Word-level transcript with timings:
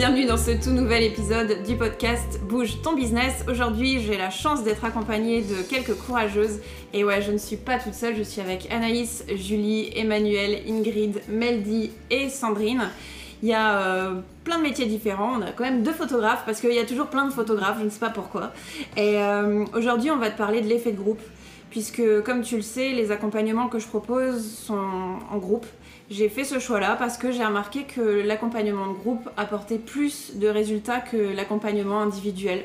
Bienvenue 0.00 0.24
dans 0.24 0.38
ce 0.38 0.52
tout 0.52 0.70
nouvel 0.70 1.02
épisode 1.02 1.62
du 1.62 1.76
podcast 1.76 2.40
Bouge 2.48 2.80
ton 2.80 2.94
business. 2.94 3.44
Aujourd'hui, 3.50 4.00
j'ai 4.00 4.16
la 4.16 4.30
chance 4.30 4.64
d'être 4.64 4.82
accompagnée 4.82 5.42
de 5.42 5.56
quelques 5.60 5.92
courageuses. 5.92 6.60
Et 6.94 7.04
ouais, 7.04 7.20
je 7.20 7.30
ne 7.30 7.36
suis 7.36 7.58
pas 7.58 7.78
toute 7.78 7.92
seule, 7.92 8.16
je 8.16 8.22
suis 8.22 8.40
avec 8.40 8.66
Anaïs, 8.72 9.26
Julie, 9.28 9.92
Emmanuel, 9.94 10.62
Ingrid, 10.66 11.20
Meldy 11.28 11.90
et 12.08 12.30
Sandrine. 12.30 12.88
Il 13.42 13.50
y 13.50 13.52
a 13.52 13.78
euh, 13.78 14.14
plein 14.42 14.56
de 14.56 14.62
métiers 14.62 14.86
différents. 14.86 15.34
On 15.38 15.42
a 15.42 15.52
quand 15.52 15.64
même 15.64 15.82
deux 15.82 15.92
photographes 15.92 16.44
parce 16.46 16.62
qu'il 16.62 16.72
y 16.72 16.78
a 16.78 16.86
toujours 16.86 17.08
plein 17.08 17.26
de 17.26 17.32
photographes, 17.34 17.76
je 17.80 17.84
ne 17.84 17.90
sais 17.90 18.00
pas 18.00 18.08
pourquoi. 18.08 18.54
Et 18.96 19.18
euh, 19.18 19.66
aujourd'hui, 19.74 20.10
on 20.10 20.16
va 20.16 20.30
te 20.30 20.38
parler 20.38 20.62
de 20.62 20.66
l'effet 20.66 20.92
de 20.92 20.96
groupe. 20.96 21.20
Puisque, 21.70 22.02
comme 22.22 22.42
tu 22.42 22.56
le 22.56 22.62
sais, 22.62 22.90
les 22.90 23.12
accompagnements 23.12 23.68
que 23.68 23.78
je 23.78 23.86
propose 23.86 24.44
sont 24.44 25.18
en 25.30 25.38
groupe. 25.38 25.66
J'ai 26.10 26.28
fait 26.28 26.42
ce 26.42 26.58
choix-là 26.58 26.96
parce 26.96 27.16
que 27.16 27.30
j'ai 27.30 27.44
remarqué 27.44 27.84
que 27.84 28.00
l'accompagnement 28.00 28.88
de 28.88 28.94
groupe 28.94 29.30
apportait 29.36 29.78
plus 29.78 30.36
de 30.36 30.48
résultats 30.48 30.98
que 30.98 31.16
l'accompagnement 31.16 32.00
individuel. 32.00 32.64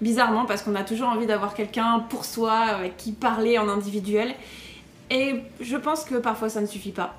Bizarrement, 0.00 0.44
parce 0.44 0.62
qu'on 0.62 0.76
a 0.76 0.84
toujours 0.84 1.08
envie 1.08 1.26
d'avoir 1.26 1.54
quelqu'un 1.54 2.04
pour 2.08 2.24
soi 2.24 2.52
avec 2.52 2.96
qui 2.96 3.10
parler 3.10 3.58
en 3.58 3.68
individuel. 3.68 4.34
Et 5.10 5.34
je 5.60 5.76
pense 5.76 6.04
que 6.04 6.14
parfois 6.14 6.48
ça 6.48 6.60
ne 6.60 6.66
suffit 6.66 6.92
pas. 6.92 7.14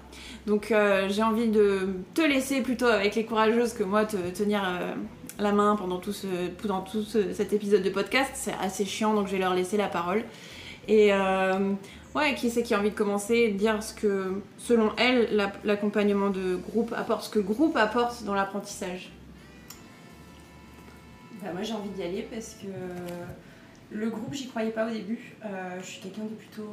Donc 0.47 0.71
euh, 0.71 1.07
j'ai 1.09 1.23
envie 1.23 1.49
de 1.49 1.89
te 2.13 2.21
laisser 2.21 2.61
plutôt 2.61 2.85
avec 2.85 3.15
les 3.15 3.25
courageuses 3.25 3.73
que 3.73 3.83
moi 3.83 4.05
te 4.05 4.17
tenir 4.37 4.63
euh, 4.63 4.93
la 5.39 5.51
main 5.51 5.75
pendant 5.75 5.97
tout, 5.97 6.13
ce, 6.13 6.27
pendant 6.61 6.81
tout 6.81 7.03
cet 7.03 7.53
épisode 7.53 7.83
de 7.83 7.89
podcast. 7.89 8.31
C'est 8.33 8.55
assez 8.61 8.85
chiant 8.85 9.13
donc 9.13 9.27
je 9.27 9.33
vais 9.33 9.39
leur 9.39 9.53
laisser 9.53 9.77
la 9.77 9.87
parole. 9.87 10.23
Et 10.87 11.13
euh, 11.13 11.73
Ouais, 12.15 12.33
qui 12.33 12.49
c'est 12.49 12.63
qui 12.63 12.73
a 12.73 12.79
envie 12.79 12.91
de 12.91 12.95
commencer 12.95 13.35
et 13.35 13.51
de 13.51 13.57
dire 13.57 13.83
ce 13.83 13.93
que, 13.93 14.41
selon 14.57 14.91
elle, 14.97 15.51
l'accompagnement 15.65 16.29
de 16.29 16.55
groupe 16.55 16.93
apporte, 16.95 17.23
ce 17.25 17.29
que 17.29 17.39
groupe 17.39 17.75
apporte 17.75 18.23
dans 18.23 18.33
l'apprentissage? 18.33 19.11
Bah, 21.43 21.49
Moi, 21.51 21.63
j'ai 21.63 21.73
envie 21.73 21.89
d'y 21.89 22.03
aller 22.03 22.25
parce 22.31 22.53
que 22.53 22.67
le 23.91 24.09
groupe, 24.09 24.33
j'y 24.33 24.47
croyais 24.47 24.71
pas 24.71 24.87
au 24.87 24.89
début. 24.89 25.35
Euh, 25.43 25.77
je 25.81 25.85
suis 25.85 26.01
quelqu'un 26.01 26.23
de 26.23 26.29
plutôt. 26.29 26.69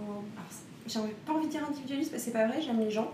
J'ai 0.86 1.00
pas 1.26 1.32
envie 1.32 1.46
de 1.46 1.50
dire 1.50 1.64
individualiste 1.68 2.12
parce 2.12 2.22
que 2.22 2.30
c'est 2.30 2.36
pas 2.36 2.46
vrai, 2.46 2.60
j'aime 2.62 2.80
les 2.80 2.90
gens. 2.90 3.10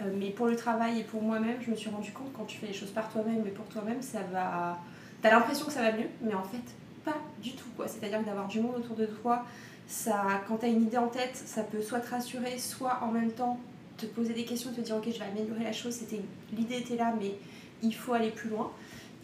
Euh, 0.00 0.04
mais 0.16 0.30
pour 0.30 0.46
le 0.46 0.56
travail 0.56 1.00
et 1.00 1.04
pour 1.04 1.22
moi-même, 1.22 1.56
je 1.64 1.70
me 1.70 1.76
suis 1.76 1.90
rendu 1.90 2.12
compte 2.12 2.32
quand 2.32 2.44
tu 2.44 2.58
fais 2.58 2.66
les 2.66 2.72
choses 2.72 2.90
par 2.90 3.10
toi-même 3.12 3.44
et 3.46 3.50
pour 3.50 3.66
toi-même, 3.66 4.00
ça 4.02 4.20
va. 4.32 4.78
T'as 5.20 5.30
l'impression 5.30 5.66
que 5.66 5.72
ça 5.72 5.82
va 5.82 5.92
mieux, 5.92 6.08
mais 6.20 6.34
en 6.34 6.42
fait, 6.42 6.62
pas 7.04 7.16
du 7.40 7.52
tout. 7.52 7.68
quoi. 7.76 7.86
C'est-à-dire 7.86 8.20
que 8.20 8.24
d'avoir 8.24 8.48
du 8.48 8.60
monde 8.60 8.76
autour 8.76 8.96
de 8.96 9.06
toi, 9.06 9.44
ça, 9.86 10.42
quand 10.48 10.58
tu 10.58 10.66
as 10.66 10.68
une 10.68 10.82
idée 10.82 10.98
en 10.98 11.08
tête, 11.08 11.34
ça 11.34 11.62
peut 11.62 11.82
soit 11.82 12.00
te 12.00 12.10
rassurer, 12.10 12.58
soit 12.58 13.00
en 13.02 13.10
même 13.10 13.32
temps 13.32 13.58
te 13.96 14.06
poser 14.06 14.32
des 14.32 14.44
questions, 14.44 14.72
te 14.72 14.80
dire 14.80 14.96
ok 14.96 15.06
je 15.06 15.18
vais 15.18 15.24
améliorer 15.24 15.64
la 15.64 15.72
chose, 15.72 15.94
c'était 15.94 16.20
l'idée 16.56 16.78
était 16.78 16.96
là 16.96 17.14
mais 17.20 17.34
il 17.82 17.94
faut 17.94 18.14
aller 18.14 18.30
plus 18.30 18.50
loin. 18.50 18.72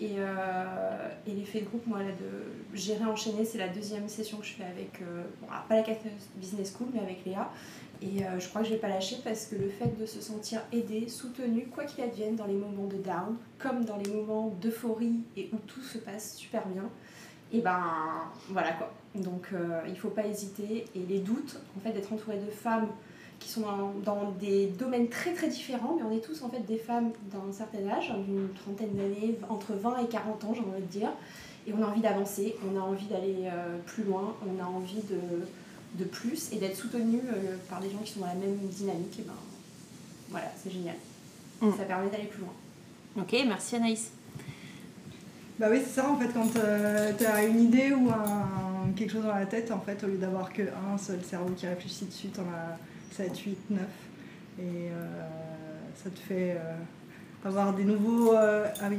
Et, 0.00 0.12
euh, 0.18 1.08
et 1.26 1.32
l'effet 1.32 1.60
de 1.60 1.66
groupe, 1.66 1.84
moi, 1.86 1.98
là, 1.98 2.10
de 2.10 2.76
gérer 2.76 3.04
enchaîner, 3.04 3.44
c'est 3.44 3.58
la 3.58 3.66
deuxième 3.66 4.08
session 4.08 4.38
que 4.38 4.46
je 4.46 4.52
fais 4.52 4.64
avec, 4.64 5.02
euh, 5.02 5.24
bon, 5.40 5.48
pas 5.68 5.76
la 5.76 5.84
Business 6.36 6.72
School, 6.72 6.88
mais 6.94 7.00
avec 7.00 7.24
Léa. 7.24 7.50
Et 8.00 8.24
euh, 8.24 8.38
je 8.38 8.48
crois 8.48 8.60
que 8.60 8.68
je 8.68 8.74
vais 8.74 8.78
pas 8.78 8.88
lâcher 8.88 9.16
parce 9.24 9.46
que 9.46 9.56
le 9.56 9.68
fait 9.68 9.98
de 9.98 10.06
se 10.06 10.20
sentir 10.20 10.60
aidé, 10.72 11.08
soutenu, 11.08 11.66
quoi 11.66 11.84
qu'il 11.84 12.04
advienne, 12.04 12.36
dans 12.36 12.46
les 12.46 12.54
moments 12.54 12.86
de 12.86 12.96
down, 12.96 13.36
comme 13.58 13.84
dans 13.84 13.96
les 13.96 14.08
moments 14.12 14.54
d'euphorie 14.60 15.20
et 15.36 15.50
où 15.52 15.56
tout 15.66 15.80
se 15.80 15.98
passe 15.98 16.36
super 16.36 16.64
bien, 16.68 16.88
et 17.52 17.60
ben 17.60 17.82
voilà 18.50 18.72
quoi. 18.72 18.92
Donc 19.22 19.48
euh, 19.52 19.80
il 19.86 19.92
ne 19.92 19.96
faut 19.98 20.10
pas 20.10 20.26
hésiter. 20.26 20.84
Et 20.94 21.00
les 21.08 21.18
doutes, 21.18 21.60
en 21.76 21.80
fait, 21.80 21.92
d'être 21.92 22.12
entouré 22.12 22.36
de 22.36 22.50
femmes 22.50 22.88
qui 23.38 23.48
sont 23.48 23.64
dans, 24.04 24.32
des 24.40 24.66
domaines 24.66 25.08
très 25.08 25.32
très 25.32 25.48
différents, 25.48 25.96
mais 25.96 26.02
on 26.02 26.16
est 26.16 26.20
tous 26.20 26.42
en 26.42 26.48
fait 26.48 26.60
des 26.66 26.78
femmes 26.78 27.10
d'un 27.32 27.52
certain 27.52 27.86
âge, 27.88 28.12
d'une 28.26 28.48
trentaine 28.54 28.94
d'années, 28.94 29.38
entre 29.48 29.74
20 29.74 29.98
et 29.98 30.08
40 30.08 30.44
ans, 30.44 30.54
j'ai 30.54 30.60
envie 30.60 30.80
de 30.80 30.86
dire. 30.86 31.10
Et 31.66 31.72
on 31.72 31.82
a 31.82 31.86
envie 31.86 32.00
d'avancer, 32.00 32.56
on 32.66 32.78
a 32.78 32.80
envie 32.80 33.06
d'aller 33.06 33.44
euh, 33.44 33.78
plus 33.86 34.02
loin, 34.04 34.34
on 34.42 34.62
a 34.62 34.66
envie 34.66 35.02
de, 35.02 36.02
de 36.02 36.04
plus 36.04 36.52
et 36.52 36.56
d'être 36.56 36.76
soutenu 36.76 37.18
euh, 37.18 37.56
par 37.68 37.80
des 37.80 37.90
gens 37.90 37.98
qui 37.98 38.12
sont 38.12 38.20
dans 38.20 38.26
la 38.26 38.34
même 38.34 38.56
dynamique. 38.56 39.18
Et 39.18 39.22
ben 39.22 39.34
voilà, 40.30 40.50
c'est 40.56 40.70
génial. 40.70 40.96
Mm. 41.60 41.70
Ça 41.76 41.84
permet 41.84 42.10
d'aller 42.10 42.24
plus 42.24 42.40
loin. 42.40 42.52
Ok, 43.20 43.36
merci 43.46 43.76
Anaïs. 43.76 44.10
Bah 45.58 45.66
oui, 45.70 45.80
c'est 45.84 46.00
ça 46.00 46.08
en 46.08 46.16
fait, 46.16 46.28
quand 46.32 46.46
tu 46.52 47.26
as 47.26 47.44
une 47.44 47.60
idée 47.60 47.92
ou 47.92 48.08
quelque 48.94 49.12
chose 49.12 49.24
dans 49.24 49.34
la 49.34 49.46
tête, 49.46 49.70
en 49.70 49.80
fait, 49.80 50.02
au 50.04 50.06
lieu 50.06 50.18
d'avoir 50.18 50.52
qu'un 50.52 50.98
seul 50.98 51.20
cerveau 51.22 51.52
qui 51.54 51.66
réfléchit 51.66 52.06
dessus, 52.06 52.28
tu 52.28 52.40
en 52.40 52.44
as 52.44 52.78
7, 53.12 53.36
8, 53.38 53.58
9. 53.70 53.80
Et 54.60 54.62
euh, 54.62 54.90
ça 55.94 56.10
te 56.10 56.18
fait 56.18 56.52
euh, 56.52 56.74
avoir 57.44 57.74
des 57.74 57.84
nouveaux. 57.84 58.32
ah 58.34 58.88
oui. 58.90 58.98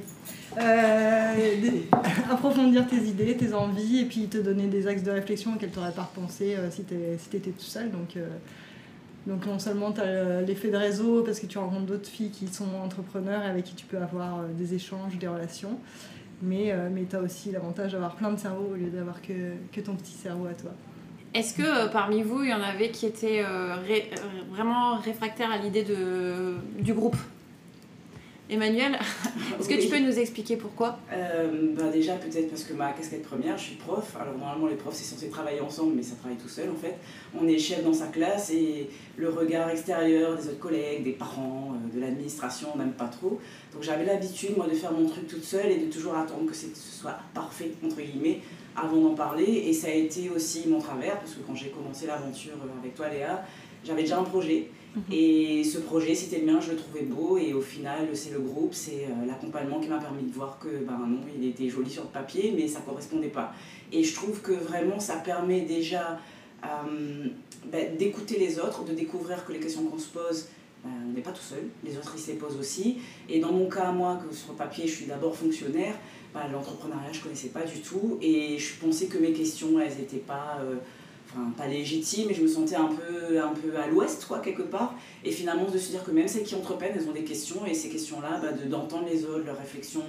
approfondir 2.31 2.87
tes 2.87 2.97
idées, 2.97 3.35
tes 3.37 3.53
envies, 3.53 3.99
et 3.99 4.05
puis 4.05 4.27
te 4.27 4.37
donner 4.37 4.67
des 4.67 4.87
axes 4.87 5.03
de 5.03 5.11
réflexion 5.11 5.53
auxquels 5.55 5.71
tu 5.71 5.79
pas 5.79 5.89
repensé 5.89 6.55
si 6.69 6.83
tu 6.83 7.37
étais 7.37 7.51
tout 7.51 7.59
seul. 7.59 7.91
Donc. 7.91 8.17
Donc 9.27 9.45
non 9.45 9.59
seulement 9.59 9.91
tu 9.91 9.99
as 9.99 10.41
l'effet 10.41 10.71
de 10.71 10.77
réseau 10.77 11.23
parce 11.23 11.39
que 11.39 11.45
tu 11.45 11.57
rencontres 11.57 11.85
d'autres 11.85 12.09
filles 12.09 12.31
qui 12.31 12.47
sont 12.47 12.65
entrepreneurs 12.83 13.43
et 13.43 13.49
avec 13.49 13.65
qui 13.65 13.75
tu 13.75 13.85
peux 13.85 13.97
avoir 13.97 14.43
des 14.57 14.73
échanges, 14.73 15.17
des 15.17 15.27
relations, 15.27 15.77
mais, 16.41 16.71
euh, 16.71 16.89
mais 16.91 17.05
tu 17.09 17.15
as 17.15 17.21
aussi 17.21 17.51
l'avantage 17.51 17.93
d'avoir 17.93 18.15
plein 18.15 18.31
de 18.31 18.39
cerveaux 18.39 18.71
au 18.71 18.75
lieu 18.75 18.89
d'avoir 18.89 19.21
que, 19.21 19.53
que, 19.71 19.81
ton 19.81 19.95
petit 19.95 20.13
cerveau 20.13 20.45
à 20.47 20.53
toi. 20.53 20.71
Est-ce 21.33 21.53
que 21.53 21.63
euh, 21.63 21.87
parmi 21.87 22.23
vous, 22.23 22.43
il 22.43 22.49
y 22.49 22.53
en 22.53 22.61
avait 22.61 22.89
qui 22.89 23.05
étaient 23.05 23.43
euh, 23.45 23.75
vraiment 24.49 24.97
réfractaires 24.97 25.51
à 25.51 25.57
l'idée 25.57 25.85
du 26.79 26.93
groupe? 26.93 27.17
Emmanuel, 28.49 28.97
est-ce 29.59 29.69
que 29.69 29.79
tu 29.79 29.89
peux 29.89 29.99
nous 29.99 30.17
expliquer 30.17 30.57
pourquoi? 30.57 30.97
Bah 31.11 31.89
Déjà, 31.91 32.15
peut-être 32.15 32.49
parce 32.49 32.63
que 32.63 32.73
ma 32.73 32.91
casquette 32.93 33.21
première, 33.23 33.57
je 33.57 33.65
suis 33.65 33.75
prof. 33.75 34.15
Alors, 34.19 34.35
normalement, 34.37 34.67
les 34.67 34.75
profs, 34.75 34.95
c'est 34.95 35.03
censé 35.03 35.29
travailler 35.29 35.61
ensemble, 35.61 35.93
mais 35.95 36.01
ça 36.01 36.15
travaille 36.15 36.37
tout 36.37 36.49
seul 36.49 36.69
en 36.69 36.75
fait. 36.75 36.95
On 37.39 37.47
est 37.47 37.59
chef 37.59 37.83
dans 37.83 37.93
sa 37.93 38.07
classe 38.07 38.49
et 38.49 38.89
le 39.17 39.29
regard 39.29 39.69
extérieur 39.69 40.35
des 40.35 40.47
autres 40.47 40.59
collègues, 40.59 41.03
des 41.03 41.11
parents, 41.11 41.75
de 41.93 41.99
l'administration, 41.99 42.69
on 42.73 42.77
n'aime 42.77 42.93
pas 42.93 43.07
trop. 43.07 43.39
Donc 43.73 43.83
j'avais 43.83 44.05
l'habitude, 44.05 44.57
moi, 44.57 44.67
de 44.67 44.73
faire 44.73 44.91
mon 44.91 45.07
truc 45.07 45.27
toute 45.27 45.43
seule 45.43 45.71
et 45.71 45.77
de 45.77 45.91
toujours 45.91 46.15
attendre 46.15 46.47
que 46.47 46.55
ce 46.55 46.67
soit 46.73 47.19
parfait, 47.33 47.71
entre 47.85 47.97
guillemets, 47.97 48.39
avant 48.83 49.01
d'en 49.01 49.15
parler. 49.15 49.63
Et 49.67 49.73
ça 49.73 49.87
a 49.87 49.91
été 49.91 50.29
aussi 50.29 50.67
mon 50.67 50.79
travers, 50.79 51.19
parce 51.19 51.33
que 51.33 51.41
quand 51.45 51.55
j'ai 51.55 51.69
commencé 51.69 52.07
l'aventure 52.07 52.53
avec 52.79 52.95
toi, 52.95 53.09
Léa, 53.09 53.43
j'avais 53.83 54.03
déjà 54.03 54.19
un 54.19 54.23
projet. 54.23 54.69
Mhm. 54.95 55.03
Et 55.11 55.63
ce 55.63 55.79
projet, 55.79 56.15
c'était 56.15 56.39
le 56.39 56.51
mien, 56.51 56.59
je 56.59 56.71
le 56.71 56.77
trouvais 56.77 57.03
beau. 57.03 57.37
Et 57.37 57.53
au 57.53 57.61
final, 57.61 58.07
c'est 58.13 58.31
le 58.31 58.39
groupe, 58.39 58.73
c'est 58.73 59.05
euh, 59.05 59.25
l'accompagnement 59.27 59.79
qui 59.79 59.87
m'a 59.87 59.99
permis 59.99 60.23
de 60.23 60.33
voir 60.33 60.57
que, 60.59 60.67
ben 60.67 60.99
non, 61.07 61.21
il 61.39 61.47
était 61.47 61.69
joli 61.69 61.89
sur 61.89 62.03
le 62.03 62.09
papier, 62.09 62.53
mais 62.55 62.67
ça 62.67 62.79
ne 62.79 62.85
correspondait 62.85 63.27
pas. 63.27 63.53
Et 63.91 64.03
je 64.03 64.15
trouve 64.15 64.41
que 64.41 64.51
vraiment, 64.51 64.99
ça 64.99 65.15
permet 65.17 65.61
déjà 65.61 66.19
euh, 66.63 67.27
ben, 67.71 67.97
d'écouter 67.97 68.37
les 68.39 68.59
autres, 68.59 68.83
de 68.83 68.93
découvrir 68.93 69.45
que 69.45 69.53
les 69.53 69.59
questions 69.59 69.83
qu'on 69.83 69.99
se 69.99 70.09
pose, 70.09 70.47
on 70.85 71.13
n'est 71.13 71.21
pas 71.21 71.31
tout 71.31 71.41
seul, 71.41 71.63
les 71.83 71.91
se 71.91 72.31
les 72.31 72.37
posent 72.37 72.57
aussi. 72.57 72.97
Et 73.27 73.39
dans 73.39 73.51
mon 73.51 73.69
cas, 73.69 73.91
moi, 73.91 74.17
que 74.17 74.33
sur 74.33 74.53
papier, 74.53 74.87
je 74.87 74.95
suis 74.95 75.05
d'abord 75.05 75.35
fonctionnaire, 75.35 75.95
ben, 76.33 76.41
l'entrepreneuriat, 76.51 77.11
je 77.11 77.17
ne 77.17 77.23
connaissais 77.23 77.49
pas 77.49 77.63
du 77.63 77.81
tout. 77.81 78.17
Et 78.21 78.57
je 78.57 78.79
pensais 78.79 79.07
que 79.07 79.17
mes 79.17 79.33
questions, 79.33 79.79
elles 79.79 79.97
n'étaient 79.97 80.17
pas, 80.17 80.59
euh, 80.61 80.75
pas 81.57 81.67
légitimes, 81.67 82.27
mais 82.29 82.33
je 82.33 82.43
me 82.43 82.47
sentais 82.47 82.75
un 82.75 82.87
peu, 82.87 83.41
un 83.41 83.53
peu 83.53 83.75
à 83.77 83.87
l'ouest, 83.87 84.25
quoi, 84.25 84.39
quelque 84.39 84.61
part. 84.61 84.95
Et 85.25 85.31
finalement, 85.31 85.69
de 85.69 85.77
se 85.77 85.89
dire 85.89 86.03
que 86.03 86.11
même 86.11 86.27
celles 86.27 86.43
qui 86.43 86.55
entreprennent, 86.55 86.93
elles 86.95 87.09
ont 87.09 87.13
des 87.13 87.23
questions, 87.23 87.65
et 87.65 87.73
ces 87.73 87.89
questions-là, 87.89 88.39
ben, 88.41 88.69
d'entendre 88.69 89.07
les 89.11 89.25
autres, 89.25 89.45
leurs 89.45 89.57
réflexions, 89.57 90.05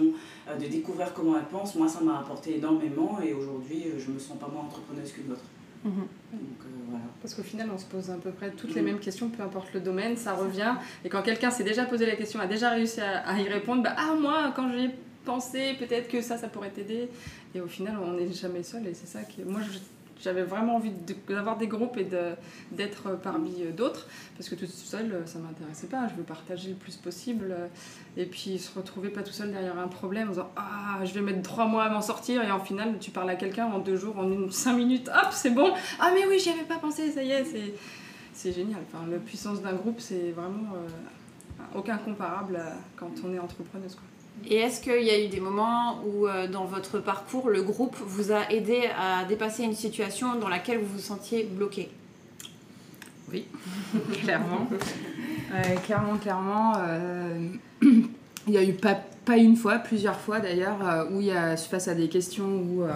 euh, 0.48 0.56
de 0.56 0.66
découvrir 0.66 1.12
comment 1.14 1.36
elles 1.36 1.48
pensent, 1.48 1.74
moi, 1.74 1.88
ça 1.88 2.00
m'a 2.00 2.20
apporté 2.20 2.56
énormément. 2.56 3.18
Et 3.20 3.32
aujourd'hui, 3.32 3.84
euh, 3.86 3.98
je 3.98 4.10
me 4.10 4.18
sens 4.18 4.38
pas 4.38 4.48
moins 4.48 4.62
entrepreneuse 4.62 5.12
qu'une 5.12 5.32
autre. 5.32 5.42
Mhm. 5.84 5.92
Donc, 6.32 6.42
voilà. 6.88 7.04
Parce 7.22 7.34
qu'au 7.34 7.42
final, 7.42 7.68
on 7.72 7.78
se 7.78 7.86
pose 7.86 8.10
à 8.10 8.14
peu 8.14 8.30
près 8.30 8.50
toutes 8.50 8.74
les 8.74 8.82
mêmes 8.82 8.98
questions, 8.98 9.28
peu 9.28 9.42
importe 9.42 9.72
le 9.72 9.80
domaine, 9.80 10.16
ça 10.16 10.34
revient. 10.34 10.74
Et 11.04 11.08
quand 11.08 11.22
quelqu'un 11.22 11.50
s'est 11.50 11.64
déjà 11.64 11.84
posé 11.84 12.06
la 12.06 12.16
question, 12.16 12.40
a 12.40 12.46
déjà 12.46 12.70
réussi 12.70 13.00
à, 13.00 13.38
y 13.38 13.48
répondre, 13.48 13.82
bah, 13.82 13.94
ah, 13.96 14.14
moi, 14.18 14.52
quand 14.54 14.70
j'ai 14.72 14.90
pensé, 15.24 15.74
peut-être 15.78 16.08
que 16.08 16.20
ça, 16.20 16.36
ça 16.36 16.48
pourrait 16.48 16.70
t'aider. 16.70 17.08
Et 17.54 17.60
au 17.60 17.66
final, 17.66 17.96
on 18.02 18.12
n'est 18.12 18.32
jamais 18.32 18.62
seul. 18.62 18.86
Et 18.86 18.94
c'est 18.94 19.06
ça 19.06 19.22
qui. 19.22 19.42
Moi, 19.42 19.60
je 19.60 19.78
j'avais 20.22 20.42
vraiment 20.42 20.76
envie 20.76 20.92
d'avoir 21.28 21.56
des 21.56 21.66
groupes 21.66 21.96
et 21.96 22.08
d'être 22.72 23.18
parmi 23.22 23.64
d'autres, 23.76 24.06
parce 24.36 24.48
que 24.48 24.54
toute 24.54 24.68
seule, 24.68 25.22
ça 25.26 25.38
ne 25.38 25.44
m'intéressait 25.44 25.86
pas. 25.86 26.08
Je 26.08 26.14
veux 26.14 26.22
partager 26.22 26.70
le 26.70 26.74
plus 26.76 26.96
possible. 26.96 27.54
Et 28.16 28.26
puis 28.26 28.58
se 28.58 28.76
retrouver 28.76 29.08
pas 29.08 29.22
tout 29.22 29.32
seul 29.32 29.52
derrière 29.52 29.78
un 29.78 29.88
problème 29.88 30.28
en 30.28 30.30
disant 30.32 30.50
Ah, 30.56 31.04
je 31.04 31.12
vais 31.14 31.20
mettre 31.20 31.42
trois 31.42 31.66
mois 31.66 31.84
à 31.84 31.90
m'en 31.90 32.02
sortir, 32.02 32.42
et 32.42 32.50
en 32.50 32.60
final, 32.60 32.98
tu 33.00 33.10
parles 33.10 33.30
à 33.30 33.36
quelqu'un 33.36 33.66
en 33.66 33.78
deux 33.78 33.96
jours, 33.96 34.18
en 34.18 34.30
une, 34.30 34.50
cinq 34.52 34.74
minutes, 34.74 35.08
hop, 35.08 35.28
c'est 35.32 35.50
bon. 35.50 35.72
Ah, 35.98 36.10
mais 36.14 36.26
oui, 36.26 36.38
j'y 36.38 36.50
avais 36.50 36.64
pas 36.64 36.78
pensé, 36.78 37.10
ça 37.10 37.22
y 37.22 37.30
est, 37.30 37.44
c'est 38.32 38.52
génial. 38.52 38.80
Enfin, 38.86 39.04
la 39.10 39.18
puissance 39.18 39.60
d'un 39.60 39.74
groupe, 39.74 40.00
c'est 40.00 40.30
vraiment 40.30 40.74
euh, 40.74 40.88
aucun 41.74 41.98
comparable 41.98 42.60
quand 42.96 43.10
on 43.24 43.34
est 43.34 43.38
entrepreneuse. 43.38 43.96
Et 44.48 44.56
est-ce 44.56 44.80
qu'il 44.80 45.02
y 45.02 45.10
a 45.10 45.22
eu 45.22 45.28
des 45.28 45.40
moments 45.40 46.02
où, 46.04 46.26
euh, 46.26 46.48
dans 46.48 46.64
votre 46.64 46.98
parcours, 46.98 47.50
le 47.50 47.62
groupe 47.62 47.96
vous 47.98 48.32
a 48.32 48.50
aidé 48.50 48.88
à 48.98 49.24
dépasser 49.24 49.64
une 49.64 49.74
situation 49.74 50.36
dans 50.36 50.48
laquelle 50.48 50.78
vous 50.78 50.94
vous 50.94 50.98
sentiez 50.98 51.44
bloqué? 51.44 51.90
Oui, 53.30 53.46
clairement. 54.22 54.68
clairement, 55.84 56.16
clairement. 56.16 56.72
Euh, 56.78 57.48
Il 58.46 58.54
y 58.54 58.58
a 58.58 58.64
eu 58.64 58.72
pas, 58.72 58.98
pas 59.24 59.36
une 59.36 59.54
fois, 59.54 59.78
plusieurs 59.78 60.18
fois 60.18 60.40
d'ailleurs, 60.40 60.78
euh, 60.82 61.04
où 61.10 61.20
il 61.20 61.26
y 61.26 61.30
a 61.30 61.56
face 61.56 61.88
à 61.88 61.94
des 61.94 62.08
questions 62.08 62.46
où 62.46 62.82
euh, 62.82 62.92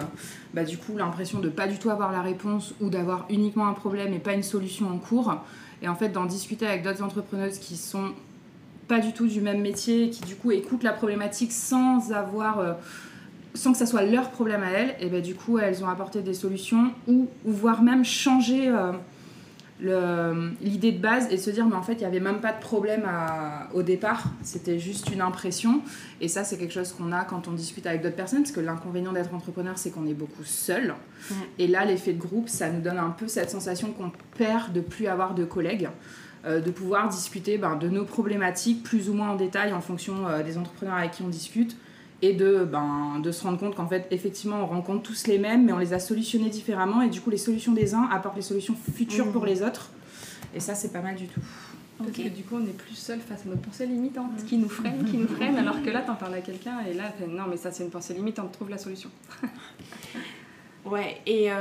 bah, 0.53 0.63
du 0.63 0.77
coup 0.77 0.97
l'impression 0.97 1.39
de 1.39 1.49
pas 1.49 1.67
du 1.67 1.77
tout 1.77 1.89
avoir 1.89 2.11
la 2.11 2.21
réponse 2.21 2.73
ou 2.81 2.89
d'avoir 2.89 3.25
uniquement 3.29 3.67
un 3.67 3.73
problème 3.73 4.13
et 4.13 4.19
pas 4.19 4.33
une 4.33 4.43
solution 4.43 4.89
en 4.89 4.97
cours. 4.97 5.35
Et 5.81 5.87
en 5.87 5.95
fait 5.95 6.09
d'en 6.09 6.25
discuter 6.25 6.65
avec 6.65 6.83
d'autres 6.83 7.03
entrepreneuses 7.03 7.59
qui 7.59 7.77
sont 7.77 8.11
pas 8.87 8.99
du 8.99 9.13
tout 9.13 9.27
du 9.27 9.41
même 9.41 9.61
métier, 9.61 10.09
qui 10.09 10.21
du 10.23 10.35
coup 10.35 10.51
écoutent 10.51 10.83
la 10.83 10.93
problématique 10.93 11.51
sans 11.51 12.11
avoir... 12.11 12.59
euh, 12.59 12.73
sans 13.53 13.71
que 13.71 13.77
ça 13.77 13.85
soit 13.85 14.03
leur 14.03 14.31
problème 14.31 14.63
à 14.63 14.69
elles, 14.71 14.95
et 14.99 15.07
ben 15.07 15.21
du 15.21 15.33
coup 15.33 15.57
elles 15.59 15.81
ont 15.81 15.87
apporté 15.87 16.21
des 16.21 16.33
solutions 16.33 16.91
ou, 17.07 17.29
ou 17.45 17.51
voire 17.53 17.81
même 17.83 18.03
changer 18.03 18.67
euh, 18.67 18.91
l'idée 20.61 20.91
de 20.91 20.99
base 20.99 21.27
et 21.31 21.37
se 21.37 21.49
dire 21.49 21.65
mais 21.65 21.75
en 21.75 21.81
fait 21.81 21.93
il 21.93 21.99
n'y 21.99 22.05
avait 22.05 22.19
même 22.19 22.39
pas 22.39 22.53
de 22.53 22.59
problème 22.59 23.03
à- 23.07 23.67
au 23.73 23.81
départ, 23.81 24.23
c'était 24.43 24.79
juste 24.79 25.09
une 25.13 25.21
impression. 25.21 25.81
Et 26.21 26.27
ça 26.27 26.43
c'est 26.43 26.57
quelque 26.57 26.73
chose 26.73 26.91
qu'on 26.93 27.11
a 27.11 27.23
quand 27.25 27.47
on 27.47 27.51
discute 27.51 27.85
avec 27.85 28.01
d'autres 28.01 28.15
personnes 28.15 28.39
parce 28.43 28.51
que 28.53 28.59
l'inconvénient 28.61 29.11
d'être 29.13 29.33
entrepreneur 29.33 29.77
c'est 29.77 29.91
qu'on 29.91 30.05
est 30.07 30.13
beaucoup 30.13 30.43
seul. 30.43 30.93
Et 31.59 31.67
là 31.67 31.83
l'effet 31.85 32.13
de 32.13 32.19
groupe 32.19 32.47
ça 32.49 32.69
nous 32.69 32.81
donne 32.81 32.97
un 32.97 33.09
peu 33.09 33.27
cette 33.27 33.49
sensation 33.51 33.91
qu'on 33.91 34.11
perd 34.37 34.71
de 34.73 34.81
plus 34.81 35.07
avoir 35.07 35.33
de 35.33 35.43
collègues 35.45 35.89
de 36.45 36.71
pouvoir 36.71 37.09
discuter 37.09 37.57
ben, 37.57 37.75
de 37.75 37.89
nos 37.89 38.05
problématiques 38.05 38.83
plus 38.83 39.09
ou 39.09 39.13
moins 39.13 39.29
en 39.31 39.35
détail 39.35 39.73
en 39.73 39.81
fonction 39.81 40.27
euh, 40.27 40.43
des 40.43 40.57
entrepreneurs 40.57 40.95
avec 40.95 41.11
qui 41.11 41.21
on 41.23 41.27
discute 41.29 41.75
et 42.21 42.33
de, 42.33 42.63
ben, 42.63 43.19
de 43.21 43.31
se 43.31 43.43
rendre 43.43 43.57
compte 43.59 43.75
qu'en 43.75 43.87
fait, 43.87 44.07
effectivement, 44.11 44.61
on 44.61 44.65
rencontre 44.65 45.03
tous 45.03 45.27
les 45.27 45.37
mêmes, 45.37 45.65
mais 45.65 45.73
on 45.73 45.77
les 45.77 45.93
a 45.93 45.99
solutionnés 45.99 46.49
différemment, 46.49 47.01
et 47.01 47.09
du 47.09 47.19
coup, 47.21 47.29
les 47.29 47.37
solutions 47.37 47.73
des 47.73 47.93
uns 47.93 48.07
apportent 48.11 48.37
les 48.37 48.41
solutions 48.41 48.75
futures 48.95 49.25
Mhm. 49.27 49.31
pour 49.33 49.45
les 49.45 49.61
autres. 49.61 49.89
Et 50.55 50.59
ça, 50.61 50.75
c'est 50.75 50.93
pas 50.93 51.01
mal 51.01 51.15
du 51.15 51.27
tout. 51.27 51.41
Parce 51.97 52.11
que 52.11 52.21
du 52.29 52.43
coup, 52.43 52.55
on 52.55 52.63
est 52.65 52.77
plus 52.77 52.95
seul 52.95 53.19
face 53.19 53.41
à 53.45 53.49
notre 53.49 53.61
pensée 53.61 53.85
limitante 53.85 54.43
qui 54.47 54.57
nous 54.57 54.69
freine, 54.69 55.03
qui 55.05 55.17
nous 55.17 55.27
freine, 55.27 55.57
alors 55.57 55.81
que 55.83 55.89
là, 55.89 56.01
t'en 56.01 56.15
parles 56.15 56.33
à 56.35 56.41
quelqu'un 56.41 56.79
et 56.89 56.93
là, 56.93 57.13
non, 57.27 57.43
mais 57.49 57.57
ça, 57.57 57.71
c'est 57.71 57.83
une 57.83 57.89
pensée 57.89 58.13
limitante, 58.13 58.51
trouve 58.53 58.69
la 58.69 58.77
solution. 58.77 59.09
Ouais, 60.85 61.17
et 61.25 61.51
euh, 61.51 61.55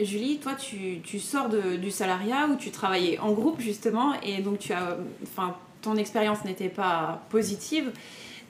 Julie, 0.00 0.38
toi, 0.38 0.54
tu, 0.54 1.00
tu 1.02 1.18
sors 1.18 1.48
de- 1.48 1.74
du 1.76 1.90
salariat 1.90 2.46
où 2.48 2.54
tu 2.56 2.70
travaillais 2.70 3.18
en 3.18 3.32
groupe 3.32 3.60
justement, 3.60 4.12
et 4.22 4.42
donc 4.42 4.60
tu 4.60 4.72
as, 4.72 4.96
enfin, 5.24 5.56
ton 5.82 5.96
expérience 5.96 6.44
n'était 6.44 6.68
pas 6.68 7.22
positive. 7.30 7.90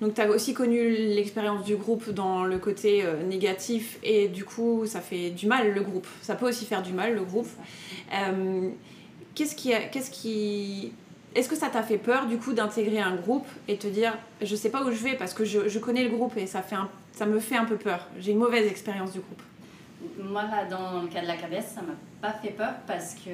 Donc 0.02 0.14
tu 0.14 0.20
as 0.20 0.28
aussi 0.28 0.52
connu 0.52 0.90
l'expérience 0.90 1.64
du 1.64 1.76
groupe 1.76 2.10
dans 2.10 2.44
le 2.44 2.58
côté 2.58 3.02
euh, 3.02 3.22
négatif, 3.22 3.98
et 4.02 4.28
du 4.28 4.44
coup, 4.44 4.84
ça 4.86 5.00
fait 5.00 5.30
du 5.30 5.46
mal 5.46 5.72
le 5.72 5.80
groupe. 5.80 6.06
Ça 6.20 6.34
peut 6.34 6.48
aussi 6.48 6.66
faire 6.66 6.82
du 6.82 6.92
mal 6.92 7.14
le 7.14 7.22
groupe. 7.22 7.48
Euh, 8.12 8.68
qu'est-ce 9.34 9.56
qui, 9.56 9.72
qu'est-ce 9.90 10.10
est-ce 11.34 11.48
que 11.48 11.56
ça 11.56 11.68
t'a 11.68 11.82
fait 11.82 11.98
peur 11.98 12.26
du 12.26 12.36
coup 12.36 12.52
d'intégrer 12.52 13.00
un 13.00 13.16
groupe 13.16 13.46
et 13.68 13.76
te 13.76 13.86
dire, 13.88 14.16
je 14.42 14.54
sais 14.54 14.68
pas 14.70 14.84
où 14.84 14.90
je 14.92 15.02
vais 15.02 15.14
parce 15.16 15.32
que 15.34 15.44
je, 15.44 15.66
je 15.68 15.78
connais 15.78 16.04
le 16.04 16.10
groupe 16.10 16.36
et 16.36 16.46
ça 16.46 16.60
fait, 16.62 16.76
ça 17.12 17.24
me 17.26 17.40
fait 17.40 17.56
un 17.56 17.64
peu 17.64 17.76
peur. 17.76 18.06
J'ai 18.20 18.32
une 18.32 18.38
mauvaise 18.38 18.66
expérience 18.66 19.12
du 19.12 19.20
groupe. 19.20 19.42
Moi, 20.18 20.42
là, 20.42 20.64
dans 20.64 21.02
le 21.02 21.08
cas 21.08 21.22
de 21.22 21.26
la 21.26 21.36
KBS, 21.36 21.66
ça 21.74 21.82
m'a 21.82 21.94
pas 22.20 22.32
fait 22.32 22.50
peur 22.50 22.74
parce 22.86 23.14
que 23.14 23.30